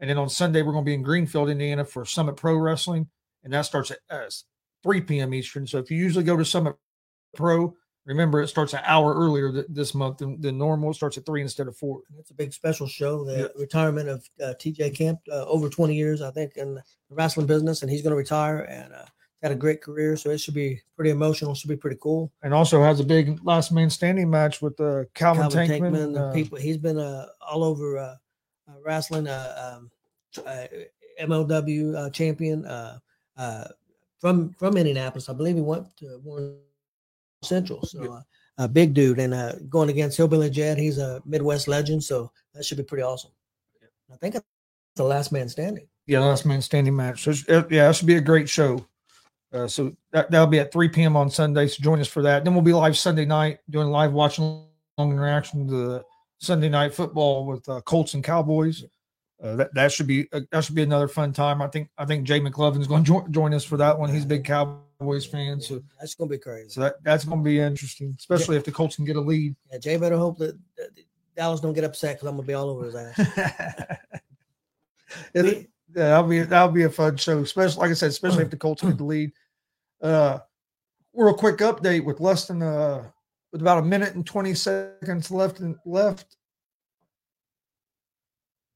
And 0.00 0.08
then 0.08 0.16
on 0.16 0.30
Sunday 0.30 0.62
we're 0.62 0.72
going 0.72 0.84
to 0.84 0.88
be 0.88 0.94
in 0.94 1.02
Greenfield, 1.02 1.50
Indiana 1.50 1.84
for 1.84 2.04
Summit 2.04 2.36
Pro 2.36 2.56
Wrestling, 2.56 3.08
and 3.42 3.52
that 3.52 3.62
starts 3.62 3.90
at 3.90 3.98
uh, 4.10 4.30
3 4.82 5.00
p.m. 5.02 5.34
Eastern. 5.34 5.66
So 5.66 5.78
if 5.78 5.90
you 5.90 5.98
usually 5.98 6.24
go 6.24 6.36
to 6.36 6.44
Summit 6.44 6.76
Pro, 7.36 7.74
remember 8.06 8.42
it 8.42 8.48
starts 8.48 8.72
an 8.74 8.80
hour 8.84 9.14
earlier 9.14 9.50
th- 9.52 9.66
this 9.68 9.94
month 9.94 10.18
than, 10.18 10.40
than 10.40 10.58
normal. 10.58 10.90
It 10.90 10.94
starts 10.94 11.16
at 11.18 11.24
three 11.26 11.42
instead 11.42 11.66
of 11.68 11.76
four. 11.76 12.00
It's 12.18 12.30
a 12.30 12.34
big 12.34 12.52
special 12.52 12.86
show. 12.86 13.24
The 13.24 13.38
Yeah. 13.38 13.46
retirement 13.60 14.08
of 14.08 14.28
uh, 14.42 14.54
TJ 14.58 14.94
Camp, 14.94 15.20
uh, 15.30 15.44
over 15.46 15.68
20 15.68 15.94
years, 15.94 16.20
I 16.22 16.30
think, 16.30 16.56
in 16.56 16.74
the 16.74 16.82
wrestling 17.10 17.46
business, 17.46 17.82
and 17.82 17.90
he's 17.90 18.02
going 18.02 18.10
to 18.12 18.16
retire 18.16 18.58
and 18.68 18.92
uh, 18.92 19.04
had 19.42 19.52
a 19.52 19.54
great 19.54 19.82
career. 19.82 20.16
So 20.16 20.30
it 20.30 20.38
should 20.38 20.54
be 20.54 20.80
pretty 20.96 21.10
emotional. 21.10 21.54
Should 21.54 21.68
be 21.70 21.76
pretty 21.76 21.98
cool. 22.00 22.30
and 22.42 22.52
also 22.54 22.82
has 22.82 23.00
a 23.00 23.04
big 23.04 23.38
last 23.44 23.72
man 23.72 23.90
standing 23.90 24.28
match 24.30 24.60
with 24.62 24.78
uh, 24.80 25.04
Calvin, 25.14 25.42
Calvin 25.50 25.68
Tankman. 25.68 25.92
Tankman, 25.92 26.14
the 26.14 26.24
uh, 26.26 26.32
people. 26.32 26.58
He's 26.58 26.78
been 26.78 26.98
uh, 26.98 27.26
all 27.46 27.64
over 27.64 27.98
uh, 27.98 28.02
uh, 28.68 28.80
wrestling. 28.84 29.28
Uh, 29.28 29.76
um, 29.78 29.90
uh, 30.46 30.66
MLW 31.20 31.94
uh, 31.94 32.10
champion 32.10 32.64
uh, 32.66 32.98
uh, 33.36 33.64
from 34.18 34.52
from 34.54 34.76
Indianapolis. 34.76 35.28
I 35.28 35.32
believe 35.32 35.54
he 35.56 35.60
went 35.62 35.96
to 35.98 36.20
Warren 36.24 36.56
Central. 37.44 37.82
So 37.82 38.12
uh, 38.14 38.20
a 38.58 38.68
big 38.68 38.94
dude, 38.94 39.18
and 39.18 39.34
uh, 39.34 39.52
going 39.68 39.90
against 39.90 40.16
Hillbilly 40.16 40.50
Jed, 40.50 40.78
he's 40.78 40.98
a 40.98 41.22
Midwest 41.24 41.68
legend. 41.68 42.02
So 42.02 42.30
that 42.54 42.64
should 42.64 42.78
be 42.78 42.84
pretty 42.84 43.02
awesome. 43.02 43.30
I 44.12 44.16
think 44.16 44.34
it's 44.34 44.44
the 44.96 45.04
last 45.04 45.32
man 45.32 45.48
standing. 45.48 45.88
yeah, 46.06 46.20
last 46.20 46.46
man 46.46 46.62
standing 46.62 46.94
match. 46.94 47.24
So 47.24 47.32
uh, 47.52 47.64
yeah, 47.70 47.86
that 47.86 47.96
should 47.96 48.06
be 48.06 48.16
a 48.16 48.20
great 48.20 48.48
show. 48.48 48.86
Uh, 49.52 49.68
so 49.68 49.94
that 50.12 50.30
that'll 50.30 50.46
be 50.48 50.58
at 50.58 50.72
3 50.72 50.88
p.m. 50.88 51.16
on 51.16 51.30
Sunday. 51.30 51.68
So 51.68 51.82
join 51.82 52.00
us 52.00 52.08
for 52.08 52.22
that. 52.22 52.44
Then 52.44 52.54
we'll 52.54 52.62
be 52.62 52.72
live 52.72 52.96
Sunday 52.98 53.24
night 53.24 53.58
doing 53.70 53.88
live 53.88 54.12
watching 54.12 54.64
long 54.98 55.12
interaction 55.12 55.66
to 55.68 55.74
the 55.74 56.04
Sunday 56.38 56.68
night 56.68 56.94
football 56.94 57.46
with 57.46 57.68
uh, 57.68 57.80
Colts 57.82 58.14
and 58.14 58.24
Cowboys. 58.24 58.84
Uh, 59.42 59.56
that 59.56 59.74
that 59.74 59.92
should 59.92 60.06
be 60.06 60.28
uh, 60.32 60.40
that 60.50 60.64
should 60.64 60.74
be 60.74 60.82
another 60.82 61.08
fun 61.08 61.32
time. 61.32 61.62
I 61.62 61.68
think 61.68 61.88
I 61.98 62.04
think 62.04 62.24
Jay 62.24 62.40
McLovin's 62.40 62.86
going 62.86 63.04
to 63.04 63.08
join, 63.08 63.32
join 63.32 63.54
us 63.54 63.64
for 63.64 63.76
that 63.76 63.98
one. 63.98 64.12
He's 64.12 64.24
a 64.24 64.28
big 64.28 64.44
Cowboys 65.04 65.26
fan, 65.26 65.60
so 65.60 65.82
That's 66.00 66.14
gonna 66.14 66.30
be 66.30 66.38
crazy. 66.38 66.68
so 66.70 66.80
that, 66.80 67.02
that's 67.04 67.24
going 67.24 67.38
to 67.40 67.44
be 67.44 67.60
interesting, 67.60 68.14
especially 68.18 68.56
if 68.56 68.64
the 68.64 68.72
Colts 68.72 68.96
can 68.96 69.04
get 69.04 69.16
a 69.16 69.20
lead. 69.20 69.54
Yeah, 69.70 69.78
Jay 69.78 69.96
better 69.96 70.16
hope 70.16 70.38
that, 70.38 70.58
that 70.76 70.88
Dallas 71.36 71.60
don't 71.60 71.72
get 71.74 71.84
upset 71.84 72.16
because 72.16 72.28
I'm 72.28 72.36
gonna 72.36 72.46
be 72.46 72.54
all 72.54 72.70
over 72.70 72.84
his 72.86 72.94
ass. 72.94 73.98
It- 75.34 75.68
yeah, 75.94 76.08
that'll 76.08 76.28
be 76.28 76.40
that'll 76.40 76.72
be 76.72 76.82
a 76.82 76.90
fun 76.90 77.16
show, 77.16 77.38
especially 77.40 77.80
like 77.80 77.90
I 77.90 77.94
said, 77.94 78.08
especially 78.10 78.42
if 78.42 78.50
the 78.50 78.56
Colts 78.56 78.82
get 78.82 78.98
the 78.98 79.04
lead. 79.04 79.30
Uh, 80.02 80.38
real 81.12 81.34
quick 81.34 81.58
update 81.58 82.04
with 82.04 82.18
less 82.18 82.48
than 82.48 82.62
uh 82.62 83.04
with 83.52 83.60
about 83.60 83.78
a 83.78 83.82
minute 83.86 84.14
and 84.16 84.26
twenty 84.26 84.54
seconds 84.54 85.30
left 85.30 85.60
and 85.60 85.76
left. 85.86 86.36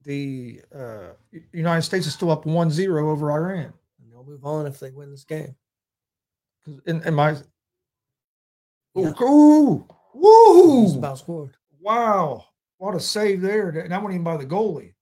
The 0.05 0.61
uh, 0.73 1.09
United 1.53 1.83
States 1.83 2.07
is 2.07 2.14
still 2.14 2.31
up 2.31 2.45
1-0 2.45 3.03
over 3.03 3.31
Iran. 3.33 3.73
and 4.01 4.12
they'll 4.12 4.25
move 4.25 4.45
on 4.45 4.67
if 4.67 4.79
they 4.79 4.91
win 4.91 5.11
this 5.11 5.25
game. 5.25 5.55
In, 6.87 7.02
in 7.02 7.14
my 7.14 7.37
Yeah. 8.94 9.12
ooh, 9.22 9.87
woo, 10.14 10.98
about 10.98 11.18
scored. 11.18 11.54
wow, 11.81 12.44
what 12.78 12.94
a 12.94 13.00
save 13.00 13.40
there! 13.40 13.70
That 13.72 13.88
that 13.88 14.02
wasn't 14.02 14.14
even 14.14 14.24
by 14.24 14.37
the 14.37 14.46
goalie. 14.46 14.94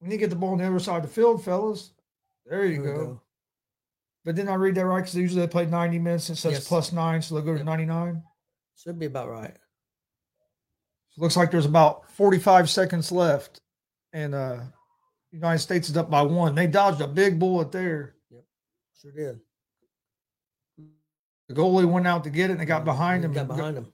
We 0.00 0.08
need 0.08 0.14
to 0.16 0.18
get 0.20 0.30
the 0.30 0.36
ball 0.36 0.52
on 0.52 0.58
the 0.58 0.66
other 0.66 0.78
side 0.78 0.96
of 0.96 1.02
the 1.02 1.08
field, 1.08 1.44
fellas. 1.44 1.92
There 2.46 2.64
you 2.64 2.82
There 2.82 2.92
we 2.92 2.98
go. 3.06 3.22
But 4.24 4.36
then 4.36 4.48
I 4.48 4.54
read 4.54 4.74
that 4.76 4.86
right 4.86 5.00
because 5.00 5.14
usually 5.14 5.42
they 5.42 5.46
play 5.50 5.66
90 5.66 5.98
minutes. 5.98 6.30
It 6.30 6.36
says 6.36 6.52
Yes. 6.52 6.68
plus 6.68 6.92
nine, 6.92 7.20
so 7.22 7.34
they'll 7.34 7.44
go 7.44 7.52
to 7.52 7.58
Yep. 7.58 7.66
99. 7.66 8.22
Should 8.76 8.98
be 8.98 9.06
about 9.06 9.28
right. 9.28 9.56
So 11.10 11.20
looks 11.22 11.36
like 11.36 11.50
there's 11.50 11.66
about 11.66 12.10
45 12.12 12.70
seconds 12.70 13.12
left. 13.12 13.60
And 14.12 14.34
uh 14.34 14.60
United 15.32 15.58
States 15.60 15.88
is 15.88 15.96
up 15.96 16.10
by 16.10 16.22
one. 16.22 16.54
They 16.54 16.66
dodged 16.66 17.00
a 17.00 17.06
big 17.06 17.38
bullet 17.38 17.70
there. 17.70 18.16
Sure 19.00 19.12
did. 19.12 19.40
The 21.48 21.54
goalie 21.54 21.90
went 21.90 22.06
out 22.06 22.24
to 22.24 22.30
get 22.30 22.50
it 22.50 22.52
and 22.52 22.60
they 22.60 22.64
got 22.64 22.82
mm-hmm. 22.82 22.90
Mm-hmm. 22.90 22.98
behind 22.98 23.24
him. 23.24 23.32
Got 23.32 23.48
behind 23.48 23.76
him. 23.78 23.92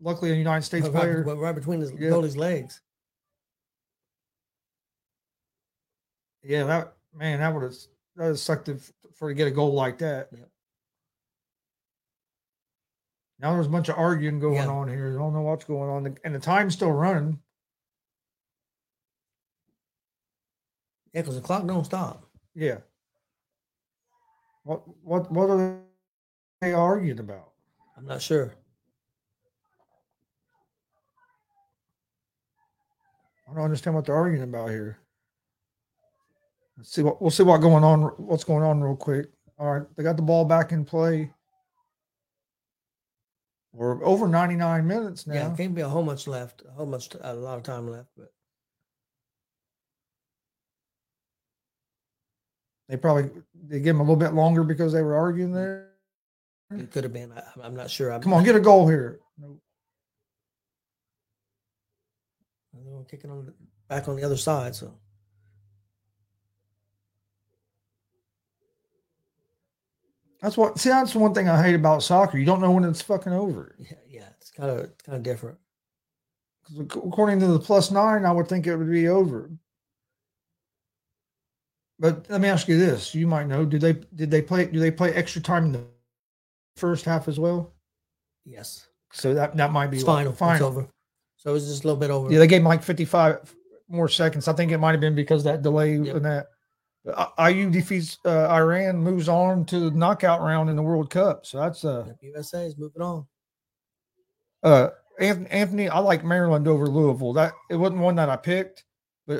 Luckily, 0.00 0.32
a 0.32 0.34
United 0.34 0.64
States 0.64 0.88
right, 0.88 0.94
player. 0.94 1.24
right, 1.24 1.38
right 1.38 1.54
between 1.54 1.80
his 1.80 1.92
Yeah. 1.92 2.10
goalie's 2.10 2.36
legs. 2.36 2.80
Yeah, 6.42 6.64
that 6.64 6.96
man, 7.14 7.38
that 7.38 7.54
would 7.54 7.62
have 7.62 7.74
that 8.16 8.26
would 8.26 8.38
sucked 8.38 8.68
if, 8.68 8.92
for 9.14 9.28
to 9.28 9.34
get 9.34 9.46
a 9.46 9.52
goal 9.52 9.72
like 9.72 9.98
that. 9.98 10.28
Yep. 10.32 10.48
Now 13.38 13.52
there's 13.54 13.66
a 13.66 13.70
bunch 13.70 13.88
of 13.88 13.96
arguing 13.96 14.40
going 14.40 14.54
Yeah. 14.54 14.66
on 14.66 14.88
here. 14.88 15.14
I 15.14 15.22
don't 15.22 15.32
know 15.32 15.42
what's 15.42 15.64
going 15.64 15.88
on, 15.88 16.18
and 16.24 16.34
the 16.34 16.40
time's 16.40 16.74
still 16.74 16.90
running. 16.90 17.40
Yeah, 21.12 21.20
because 21.20 21.36
the 21.36 21.42
clock 21.42 21.64
don't 21.66 21.84
stop. 21.84 22.28
Yeah. 22.54 22.78
What 24.64 24.82
what 25.02 25.30
what 25.32 25.50
are 25.50 25.80
they 26.60 26.72
arguing 26.72 27.18
about? 27.18 27.50
I'm 27.96 28.06
not 28.06 28.22
sure. 28.22 28.54
I 33.48 33.54
don't 33.54 33.64
understand 33.64 33.94
what 33.96 34.06
they're 34.06 34.14
arguing 34.14 34.44
about 34.44 34.70
here. 34.70 34.98
Let's 36.78 36.92
see 36.92 37.02
what 37.02 37.20
we'll 37.20 37.30
see 37.30 37.42
what 37.42 37.58
going 37.58 37.84
on. 37.84 38.02
What's 38.16 38.44
going 38.44 38.62
on 38.62 38.80
real 38.80 38.96
quick? 38.96 39.26
All 39.58 39.72
right, 39.72 39.86
they 39.96 40.02
got 40.02 40.16
the 40.16 40.22
ball 40.22 40.44
back 40.44 40.72
in 40.72 40.84
play. 40.84 41.30
We're 43.72 44.04
over 44.04 44.28
99 44.28 44.86
minutes 44.86 45.26
now. 45.26 45.34
Yeah, 45.34 45.52
it 45.52 45.56
can't 45.56 45.74
be 45.74 45.80
a 45.80 45.88
whole 45.88 46.02
much 46.02 46.26
left. 46.26 46.62
A 46.68 46.72
whole 46.72 46.86
much, 46.86 47.08
a 47.20 47.34
lot 47.34 47.56
of 47.56 47.62
time 47.62 47.88
left. 47.88 48.08
But 48.16 48.32
They 52.92 52.98
probably 52.98 53.30
they 53.68 53.78
give 53.80 53.96
them 53.96 54.00
a 54.00 54.02
little 54.02 54.16
bit 54.16 54.34
longer 54.34 54.62
because 54.64 54.92
they 54.92 55.00
were 55.00 55.16
arguing 55.16 55.50
there. 55.54 55.92
it 56.72 56.90
could 56.90 57.04
have 57.04 57.12
been. 57.14 57.32
I, 57.32 57.42
I'm 57.62 57.74
not 57.74 57.90
sure. 57.90 58.12
I'm, 58.12 58.20
Come 58.20 58.34
on, 58.34 58.44
get 58.44 58.54
a 58.54 58.60
goal 58.60 58.86
here. 58.86 59.18
Nope. 59.38 59.58
I'm 62.76 63.06
kicking 63.06 63.30
on 63.30 63.46
the, 63.46 63.54
back 63.88 64.08
on 64.08 64.16
the 64.16 64.24
other 64.24 64.36
side. 64.36 64.74
So 64.74 64.92
That's 70.42 70.58
what. 70.58 70.78
See, 70.78 70.90
that's 70.90 71.14
the 71.14 71.18
one 71.18 71.32
thing 71.32 71.48
I 71.48 71.62
hate 71.62 71.74
about 71.74 72.02
soccer. 72.02 72.36
You 72.36 72.44
don't 72.44 72.60
know 72.60 72.72
when 72.72 72.84
it's 72.84 73.00
fucking 73.00 73.32
over. 73.32 73.74
yeah, 73.78 73.96
yeah, 74.06 74.28
it's 74.38 74.50
kind 74.50 74.70
of 74.70 74.90
kind 74.98 75.16
of 75.16 75.22
different. 75.22 75.56
'Cause 76.66 76.76
ac- 76.80 77.00
according 77.06 77.40
to 77.40 77.46
the 77.46 77.58
plus 77.58 77.90
nine, 77.90 78.26
I 78.26 78.32
would 78.32 78.48
think 78.48 78.66
it 78.66 78.76
would 78.76 78.90
be 78.90 79.08
over. 79.08 79.50
But 82.02 82.28
let 82.28 82.40
me 82.40 82.48
ask 82.48 82.66
you 82.66 82.76
this: 82.78 83.14
You 83.14 83.26
might 83.28 83.46
know. 83.46 83.64
Did 83.64 83.80
they 83.80 83.92
did 84.14 84.28
they 84.30 84.42
play? 84.42 84.66
Do 84.66 84.80
they 84.80 84.90
play 84.90 85.14
extra 85.14 85.40
time 85.40 85.66
in 85.66 85.72
the 85.72 85.84
first 86.76 87.04
half 87.04 87.28
as 87.28 87.38
well? 87.38 87.72
Yes, 88.44 88.88
So 89.12 89.32
that 89.34 89.56
that 89.56 89.70
might 89.70 89.86
be 89.86 89.98
it's 89.98 90.04
what- 90.06 90.36
final. 90.36 90.54
It's 90.56 90.62
over. 90.62 90.88
So 91.36 91.54
it's 91.54 91.66
just 91.66 91.84
a 91.84 91.86
little 91.86 92.00
bit 92.00 92.10
over. 92.10 92.30
Yeah, 92.32 92.38
they 92.40 92.46
gave 92.48 92.60
him 92.62 92.66
like 92.68 92.82
55 92.82 93.54
more 93.88 94.08
seconds. 94.08 94.48
I 94.48 94.52
think 94.52 94.72
it 94.72 94.78
might 94.78 94.92
have 94.92 95.00
been 95.00 95.14
because 95.14 95.40
of 95.40 95.52
that 95.52 95.62
delay 95.62 95.96
Yep. 95.96 96.16
and 96.16 96.24
that. 96.24 96.46
IU 97.38 97.68
defeats 97.70 98.18
uh, 98.24 98.46
Iran, 98.48 98.96
moves 98.98 99.28
on 99.28 99.64
to 99.66 99.80
the 99.80 99.90
knockout 99.90 100.40
round 100.40 100.70
in 100.70 100.76
the 100.76 100.82
World 100.82 101.10
Cup. 101.10 101.44
So 101.46 101.58
that's 101.58 101.84
uh, 101.84 102.12
USA 102.20 102.64
is 102.66 102.76
moving 102.78 103.02
on. 103.02 103.26
uh 104.62 104.88
Anthony. 105.20 105.88
I 105.88 105.98
like 105.98 106.24
Maryland 106.24 106.66
over 106.68 106.86
Louisville. 106.86 107.32
That 107.32 107.52
it 107.70 107.76
wasn't 107.76 108.00
one 108.02 108.14
that 108.16 108.28
I 108.30 108.36
picked, 108.36 108.84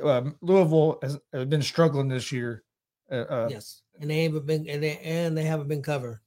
um, 0.00 0.36
Louisville 0.40 0.98
has, 1.02 1.18
has 1.32 1.46
been 1.46 1.62
struggling 1.62 2.08
this 2.08 2.32
year. 2.32 2.62
Uh, 3.10 3.14
uh, 3.14 3.48
yes, 3.50 3.82
and 4.00 4.10
they 4.10 4.24
haven't 4.24 4.46
been 4.46 4.68
and 4.68 4.82
they 4.82 4.98
and 4.98 5.36
they 5.36 5.44
haven't 5.44 5.68
been 5.68 5.82
covered. 5.82 6.20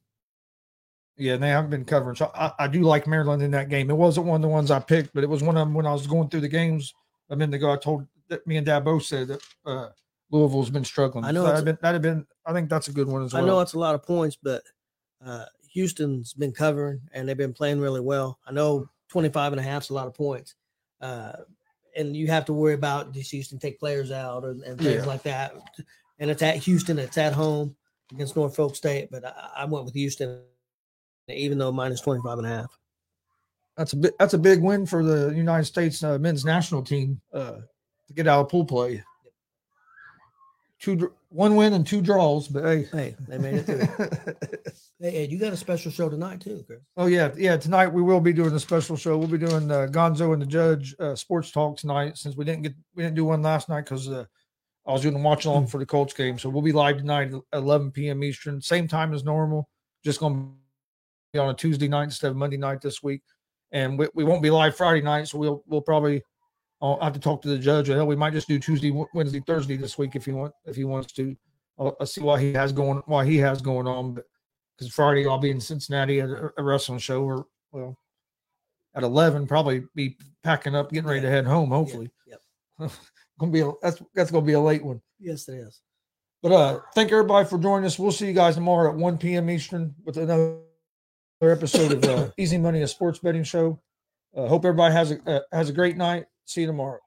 Yeah, 1.16 1.34
and 1.34 1.42
they 1.42 1.48
haven't 1.48 1.70
been 1.70 1.84
covering. 1.84 2.14
So 2.14 2.30
I, 2.34 2.52
I 2.58 2.68
do 2.68 2.82
like 2.82 3.06
Maryland 3.06 3.42
in 3.42 3.50
that 3.52 3.70
game. 3.70 3.88
It 3.90 3.96
wasn't 3.96 4.26
one 4.26 4.36
of 4.36 4.42
the 4.42 4.48
ones 4.48 4.70
I 4.70 4.80
picked, 4.80 5.14
but 5.14 5.24
it 5.24 5.30
was 5.30 5.42
one 5.42 5.56
of 5.56 5.66
them 5.66 5.72
when 5.74 5.86
I 5.86 5.92
was 5.92 6.06
going 6.06 6.28
through 6.28 6.42
the 6.42 6.48
games 6.48 6.92
a 7.30 7.36
minute 7.36 7.54
ago. 7.54 7.72
I 7.72 7.76
told 7.76 8.06
that 8.28 8.46
me 8.46 8.58
and 8.58 8.66
Dad 8.66 8.84
both 8.84 9.04
said 9.04 9.28
that 9.28 9.42
uh, 9.64 9.88
Louisville's 10.30 10.70
been 10.70 10.84
struggling. 10.84 11.24
I 11.24 11.30
know 11.30 11.44
So 11.44 11.48
that'd 11.48 11.64
been, 11.64 11.78
that'd 11.80 12.02
been. 12.02 12.26
I 12.44 12.52
think 12.52 12.68
that's 12.68 12.88
a 12.88 12.92
good 12.92 13.08
one 13.08 13.24
as 13.24 13.32
well. 13.32 13.42
I 13.42 13.46
know 13.46 13.60
it's 13.60 13.72
a 13.72 13.78
lot 13.78 13.94
of 13.94 14.02
points, 14.02 14.36
but 14.40 14.62
uh, 15.24 15.46
Houston's 15.72 16.34
been 16.34 16.52
covering 16.52 17.00
and 17.12 17.28
they've 17.28 17.36
been 17.36 17.52
playing 17.52 17.80
really 17.80 18.00
well. 18.00 18.38
I 18.46 18.52
know 18.52 18.88
25 19.08 19.52
and 19.52 19.60
a 19.60 19.62
half 19.62 19.84
is 19.84 19.90
a 19.90 19.94
lot 19.94 20.06
of 20.06 20.14
points. 20.14 20.54
Uh, 21.00 21.32
and 21.96 22.16
you 22.16 22.26
have 22.28 22.44
to 22.46 22.52
worry 22.52 22.74
about 22.74 23.12
does 23.12 23.30
Houston 23.30 23.58
take 23.58 23.78
players 23.80 24.10
out 24.10 24.44
or, 24.44 24.50
and 24.50 24.78
things 24.78 24.82
Yeah. 25.02 25.04
like 25.04 25.22
that. 25.24 25.54
And 26.18 26.30
it's 26.30 26.42
at 26.42 26.56
Houston, 26.56 26.98
it's 26.98 27.18
at 27.18 27.32
home 27.32 27.76
against 28.12 28.36
Norfolk 28.36 28.76
State, 28.76 29.08
but 29.10 29.24
I, 29.24 29.50
I 29.58 29.64
went 29.64 29.84
with 29.84 29.94
Houston, 29.94 30.42
even 31.28 31.58
though 31.58 31.72
minus 31.72 32.00
25 32.00 32.38
and 32.38 32.46
a 32.46 32.50
half. 32.50 32.78
that's 33.76 33.92
a 33.92 33.96
bit. 33.96 34.14
That's 34.18 34.34
a 34.34 34.38
big 34.38 34.62
win 34.62 34.86
for 34.86 35.02
the 35.04 35.34
United 35.34 35.64
States 35.64 36.02
uh, 36.02 36.18
men's 36.18 36.44
national 36.44 36.82
team 36.82 37.20
uh, 37.34 37.58
to 38.06 38.12
get 38.14 38.26
out 38.28 38.40
of 38.40 38.48
pool 38.48 38.64
play. 38.64 39.02
Two, 40.86 41.12
one 41.30 41.56
win 41.56 41.72
and 41.72 41.84
two 41.84 42.00
draws, 42.00 42.46
but 42.46 42.62
hey. 42.62 42.88
Hey, 42.92 43.16
they 43.26 43.38
made 43.38 43.54
it 43.54 43.62
through. 43.64 44.06
hey, 45.00 45.24
Ed, 45.24 45.32
you 45.32 45.36
got 45.36 45.52
a 45.52 45.56
special 45.56 45.90
show 45.90 46.08
tonight 46.08 46.40
too, 46.40 46.62
Chris. 46.64 46.78
Oh 46.96 47.06
yeah, 47.06 47.32
yeah. 47.36 47.56
Tonight 47.56 47.88
we 47.88 48.02
will 48.02 48.20
be 48.20 48.32
doing 48.32 48.52
a 48.52 48.60
special 48.60 48.94
show. 48.94 49.18
We'll 49.18 49.26
be 49.26 49.36
doing 49.36 49.68
uh, 49.68 49.88
Gonzo 49.90 50.32
and 50.32 50.40
the 50.40 50.46
Judge 50.46 50.94
uh, 51.00 51.16
sports 51.16 51.50
talk 51.50 51.76
tonight. 51.76 52.18
Since 52.18 52.36
we 52.36 52.44
didn't 52.44 52.62
get 52.62 52.74
we 52.94 53.02
didn't 53.02 53.16
do 53.16 53.24
one 53.24 53.42
last 53.42 53.68
night 53.68 53.80
because 53.80 54.08
uh, 54.08 54.26
I 54.86 54.92
was 54.92 55.02
doing 55.02 55.16
a 55.16 55.18
watch 55.18 55.44
along 55.44 55.66
for 55.66 55.78
the 55.78 55.86
Colts 55.86 56.14
game. 56.14 56.38
So 56.38 56.48
we'll 56.48 56.62
be 56.62 56.70
live 56.70 56.98
tonight 56.98 57.32
at 57.34 57.42
11 57.52 57.90
p.m. 57.90 58.22
Eastern, 58.22 58.60
same 58.60 58.86
time 58.86 59.12
as 59.12 59.24
normal. 59.24 59.68
Just 60.04 60.20
going 60.20 60.34
to 60.34 60.50
be 61.32 61.40
on 61.40 61.50
a 61.50 61.54
Tuesday 61.54 61.88
night 61.88 62.04
instead 62.04 62.30
of 62.30 62.36
Monday 62.36 62.58
night 62.58 62.80
this 62.80 63.02
week, 63.02 63.22
and 63.72 63.98
we, 63.98 64.06
we 64.14 64.22
won't 64.22 64.40
be 64.40 64.50
live 64.50 64.76
Friday 64.76 65.02
night. 65.02 65.26
So 65.26 65.38
we'll 65.38 65.64
we'll 65.66 65.82
probably 65.82 66.22
I'll 66.80 67.00
have 67.00 67.14
to 67.14 67.20
talk 67.20 67.42
to 67.42 67.48
the 67.48 67.58
judge. 67.58 67.88
Hell, 67.88 68.06
we 68.06 68.16
might 68.16 68.34
just 68.34 68.48
do 68.48 68.58
Tuesday, 68.58 68.92
Wednesday, 69.14 69.40
Thursday 69.40 69.76
this 69.76 69.96
week 69.96 70.14
if 70.14 70.26
he 70.26 70.32
want 70.32 70.52
if 70.64 70.76
he 70.76 70.84
wants 70.84 71.12
to. 71.14 71.36
I'll, 71.78 71.96
I'll 72.00 72.06
see 72.06 72.20
what 72.20 72.40
he 72.40 72.52
has 72.52 72.72
going 72.72 73.02
why 73.06 73.24
he 73.24 73.38
has 73.38 73.62
going 73.62 73.86
on, 73.86 74.14
but 74.14 74.24
because 74.76 74.92
Friday 74.92 75.26
I'll 75.26 75.38
be 75.38 75.50
in 75.50 75.60
Cincinnati 75.60 76.20
at 76.20 76.28
a, 76.28 76.50
a 76.58 76.62
wrestling 76.62 76.98
show, 76.98 77.22
or 77.22 77.46
well, 77.72 77.98
at 78.94 79.02
eleven 79.02 79.46
probably 79.46 79.84
be 79.94 80.16
packing 80.42 80.74
up, 80.74 80.90
getting 80.90 81.08
ready 81.08 81.22
to 81.22 81.30
head 81.30 81.46
home. 81.46 81.70
Hopefully, 81.70 82.10
Yep. 82.26 82.90
gonna 83.38 83.52
be 83.52 83.60
a, 83.60 83.72
that's 83.82 84.02
that's 84.14 84.30
gonna 84.30 84.44
be 84.44 84.52
a 84.52 84.60
late 84.60 84.84
one. 84.84 85.00
Yes, 85.18 85.48
it 85.48 85.54
is. 85.54 85.80
But 86.42 86.52
uh, 86.52 86.80
thank 86.94 87.10
everybody 87.10 87.48
for 87.48 87.58
joining 87.58 87.86
us. 87.86 87.98
We'll 87.98 88.12
see 88.12 88.26
you 88.26 88.32
guys 88.34 88.54
tomorrow 88.56 88.90
at 88.90 88.96
one 88.96 89.16
p.m. 89.16 89.48
Eastern 89.48 89.94
with 90.04 90.18
another 90.18 90.58
episode 91.40 91.92
of 91.92 92.04
uh, 92.04 92.30
Easy 92.36 92.58
Money, 92.58 92.82
a 92.82 92.88
sports 92.88 93.18
betting 93.18 93.44
show. 93.44 93.80
Uh, 94.36 94.46
hope 94.46 94.64
everybody 94.64 94.92
has 94.92 95.12
a 95.12 95.30
uh, 95.30 95.40
has 95.52 95.70
a 95.70 95.72
great 95.72 95.96
night. 95.96 96.26
See 96.46 96.62
you 96.62 96.66
tomorrow. 96.68 97.05